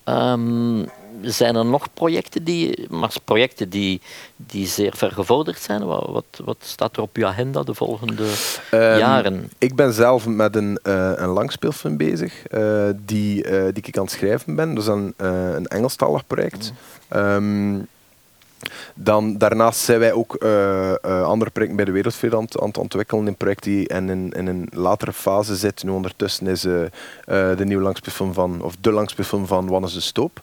[0.05, 0.85] Ehm,
[1.23, 4.01] zijn er nog projecten die, maar projecten die,
[4.37, 5.85] die zeer ver gevorderd zijn?
[5.85, 8.25] Wat, wat, wat staat er op uw agenda de volgende
[8.71, 9.51] Ehm, jaren?
[9.59, 14.03] Ik ben zelf met een, eh een langspeelfilm bezig, eh, die, eh, die ik aan
[14.05, 14.75] het schrijven ben.
[14.75, 15.15] Dat is een,
[15.57, 16.73] een Engelstalig project.
[17.09, 17.79] Ehm,
[18.95, 23.27] dan, daarnaast zijn wij ook eh, eh, andere projecten bij de Wereldvrede aan, het- ontwikkelen.
[23.27, 25.85] Een project die in, in, een latere fase zit.
[25.85, 26.81] Nu ondertussen is eh,
[27.27, 30.41] de nieuwe langspeelfilm van, of de langspeelfilm van Wannes de Stoop.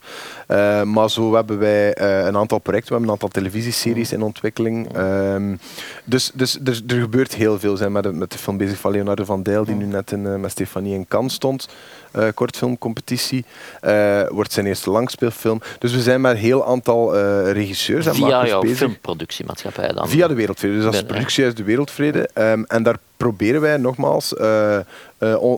[0.83, 1.97] Maar zo hebben wij
[2.27, 4.93] een aantal projecten, we hebben een aantal televisieseries in ontwikkeling.
[4.95, 5.55] Ehm,
[6.03, 7.71] dus dus er, er gebeurt heel veel.
[7.71, 10.39] We zijn met met de film bezig van Leonardo van Dijl, die nu net in,
[10.39, 11.67] met Stefanie in Cannes stond.
[12.15, 13.45] Eh, kortfilmcompetitie.
[13.81, 15.61] Eh, wordt zijn eerste langspeelfilm.
[15.79, 18.77] Dus we zijn met een heel aantal eh, regisseurs en Via jouw bezig.
[18.77, 20.09] filmproductiemaatschappij dan?
[20.09, 20.75] Via de Wereldvrede.
[20.75, 22.29] Dus dat is productiehuis de Wereldvrede.
[22.33, 24.33] Ehm, en daar proberen wij nogmaals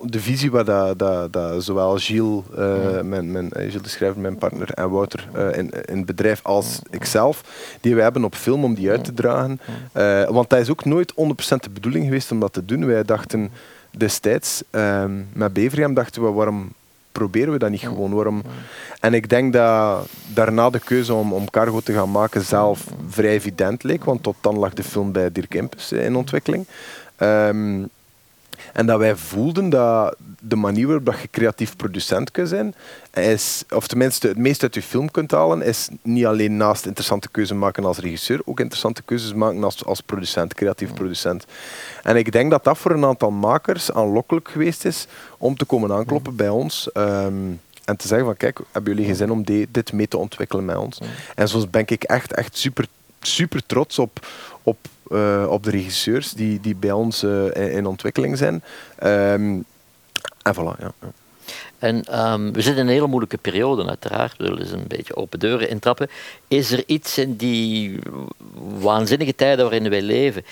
[0.04, 4.38] de visie waar dat, dat, dat zowel Gilles, eh, mijn, mijn, Gilles de Schrijver, mijn
[4.38, 7.44] partner, en Wouter in, in het bedrijf als ikzelf,
[7.82, 9.60] die wij hebben op film om die uit te dragen.
[9.92, 12.86] Eh, want dat is ook nooit 100% de bedoeling geweest om dat te doen.
[12.86, 13.52] Wij dachten
[13.98, 16.72] destijds, ehm, met Beverham dachten we, waarom
[17.12, 18.14] proberen we dat niet gewoon?
[18.14, 18.42] Waarom?
[19.00, 23.30] En ik denk dat daarna de keuze om, om Cargo te gaan maken zelf vrij
[23.30, 26.66] evident leek, want tot dan lag de film bij Dirk Impus in ontwikkeling.
[27.16, 27.84] Ehm,
[28.74, 32.76] en dat wij voelden dat de manier waarop je creatief producent kunt zijn,
[33.14, 37.30] is, of tenminste het meest uit je film kunt halen, is niet alleen naast interessante
[37.30, 41.46] keuzes maken als regisseur, ook interessante keuzes maken als, als producent, creatief producent.
[42.04, 45.08] En ik denk dat dat voor een aantal makers aanlokkelijk geweest is
[45.38, 46.92] om te komen aankloppen bij ons.
[46.92, 47.34] Ehm,
[47.86, 50.78] en te zeggen van kijk, hebben jullie geen zin om dit mee te ontwikkelen met
[50.78, 51.00] ons?
[51.36, 52.88] En zo ben ik echt, echt super,
[53.22, 54.28] super trots op,
[54.64, 54.78] op,
[55.12, 58.64] uh, op de regisseurs die, die bij ons uh, in, ontwikkeling zijn.
[59.04, 59.66] Um,
[60.42, 60.92] en voilà, ja.
[61.80, 64.38] En um, we zitten in een hele moeilijke periode, uiteraard.
[64.38, 66.10] We willen eens een beetje open deuren intrappen.
[66.48, 68.00] Is er iets in die
[68.80, 70.46] waanzinnige tijden waarin wij leven,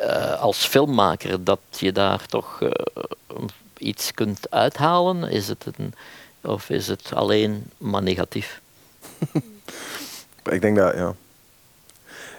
[0.00, 2.58] uh, als filmmaker, dat je daar toch
[3.78, 5.30] iets kunt uithalen?
[5.30, 5.94] Is het een,
[6.40, 8.60] of is het alleen maar negatief?
[10.50, 11.14] Ik denk dat, ja.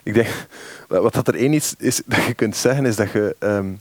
[0.06, 0.28] Ik denk,
[0.88, 3.80] wat dat er één iets is dat je kunt zeggen, is dat je, um,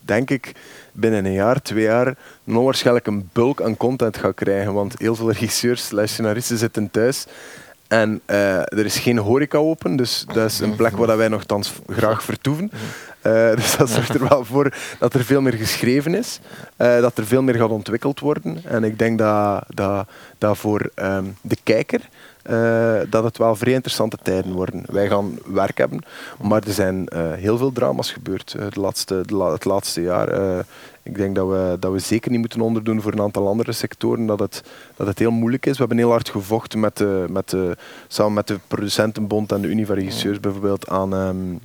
[0.00, 0.52] denk ik,
[0.92, 4.72] binnen een jaar, twee jaar, nog waarschijnlijk een bulk aan content gaat krijgen.
[4.72, 7.26] Want heel veel regisseurs scenaristen zitten thuis
[7.92, 11.72] en uh, er is geen horeca open, dus dat is een plek waar wij nogthans
[11.86, 12.70] graag vertoeven.
[13.22, 16.40] Uh, dus dat zorgt er wel voor dat er veel meer geschreven is,
[16.78, 18.62] uh, dat er veel meer gaat ontwikkeld worden.
[18.64, 20.08] En ik denk dat, dat,
[20.38, 22.00] dat voor um, de kijker
[22.50, 24.82] uh, dat het wel vrij interessante tijden worden.
[24.86, 26.04] Wij gaan werk hebben,
[26.42, 30.02] maar er zijn uh, heel veel drama's gebeurd uh, de laatste, de la het laatste
[30.02, 30.64] jaar.
[31.02, 34.26] ik denk dat we, dat we zeker niet moeten onderdoen voor een aantal andere sectoren,
[34.26, 34.62] dat het,
[34.96, 35.72] dat het heel moeilijk is.
[35.72, 37.76] We hebben heel hard gevochten met de, met de,
[38.08, 41.12] samen met de Producentenbond en de Unie van Regisseurs bijvoorbeeld aan...
[41.12, 41.60] Um,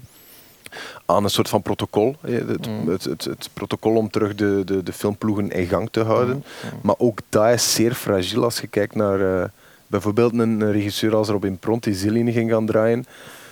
[1.05, 2.15] aan een soort van protocol.
[2.21, 2.89] Het, mm.
[2.89, 6.35] het, het, het, protocol om terug de, de, de filmploegen in gang te houden.
[6.35, 6.43] Mm.
[6.73, 6.79] Mm.
[6.81, 9.51] Maar ook dat is zeer fragiel als je kijkt naar,
[9.87, 13.05] bijvoorbeeld een regisseur als Robin Pronti Zilline ging gaan draaien.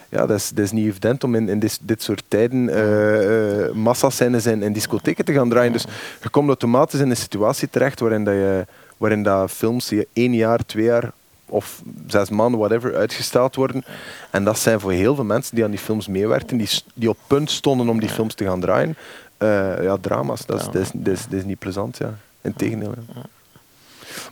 [0.10, 3.72] Ja, dat is, dat is niet evident om in, in dit, dit soort tijden uh,
[3.72, 5.72] massascènes en, en discotheken te gaan draaien.
[5.72, 5.86] Dus
[6.22, 8.66] je komt automatisch in een situatie terecht waarin, dat je,
[8.98, 11.12] waarin dat films die één jaar, twee jaar
[11.46, 13.84] of zes maanden, whatever, uitgesteld worden.
[14.32, 17.18] En dat zijn voor heel veel mensen die aan die films meewerkten, die, die op
[17.28, 18.96] punt stonden om die films te gaan draaien.
[19.40, 20.46] Uh, ja, drama's.
[20.46, 22.18] Dat is, dat, is, dat, is, dat is niet plezant, ja.
[22.42, 22.94] Integendeel.
[23.14, 23.22] Ja.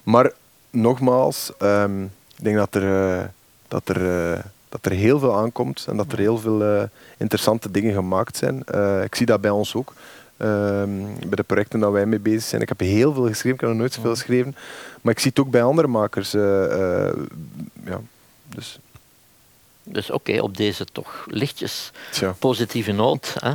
[0.04, 0.32] Maar
[0.74, 2.04] nogmaals, um,
[2.38, 3.24] ik denk dat er, uh,
[3.68, 6.84] dat, er, uh, dat er heel veel aankomt en dat er heel veel uh,
[7.18, 8.60] interessante dingen gemaakt zijn.
[9.04, 9.94] ik zie dat bij ons ook.
[10.38, 12.62] Um, bij de projecten dat wij mee bezig zijn.
[12.62, 14.56] Ik heb heel veel geschreven, ik heb nog nooit zoveel geschreven.
[15.02, 16.32] Maar ik zie het ook bij andere makers.
[16.32, 18.02] ja,
[18.50, 18.80] dus.
[19.84, 22.36] Dus oké, okay, op deze toch lichtjes Tja.
[22.40, 23.54] positieve noot hè,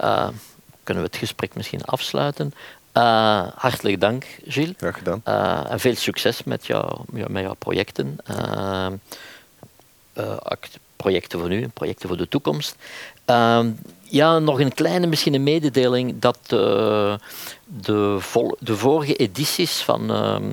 [0.84, 2.52] kunnen we het gesprek misschien afsluiten.
[2.98, 4.74] Uh, hartelijk dank, Gilles.
[4.76, 5.22] Graag gedaan.
[5.28, 8.18] Uh, en veel succes met, jou, met jouw projecten.
[8.30, 8.86] Uh,
[10.96, 12.76] projecten voor nu en projecten voor de toekomst.
[13.24, 13.70] Ehm,
[14.02, 16.38] ja, nog een kleine misschien een mededeling dat
[17.64, 20.52] de, vol, de vorige edities van, ehm,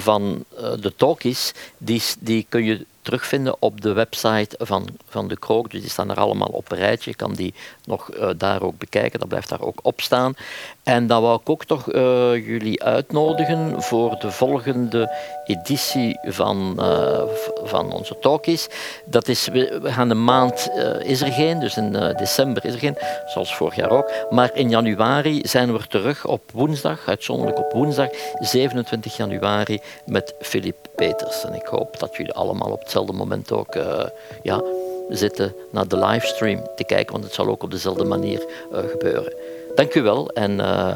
[0.00, 0.44] van
[0.80, 5.70] de talkies, die, die kun je terugvinden op de website van, van de Krook.
[5.70, 7.10] Dus die staan er allemaal op een rijtje.
[7.10, 9.18] Je kan die nog uh, daar ook bekijken.
[9.18, 10.36] Dat blijft daar ook op staan.
[10.82, 12.02] En dan wou ik ook toch uh,
[12.46, 17.22] jullie uitnodigen voor de volgende editie van, uh,
[17.64, 18.68] van onze talkies.
[19.06, 22.78] Dat is, we, we gaan de maand, is er geen, dus in december is er
[22.78, 22.96] geen,
[23.26, 24.12] zoals vorig jaar ook.
[24.30, 30.76] Maar in januari zijn we terug op woensdag, uitzonderlijk op woensdag, 27 januari, met Filip
[30.96, 31.44] Peters.
[31.44, 34.04] En ik hoop dat jullie allemaal op hetzelfde moment ook uh,
[34.42, 34.62] ja,
[35.08, 39.32] zitten naar de livestream te kijken, want het zal ook op dezelfde manier uh, gebeuren.
[39.74, 40.94] Dank u wel en uh,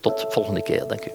[0.00, 0.86] tot volgende keer.
[0.88, 1.10] Dank u.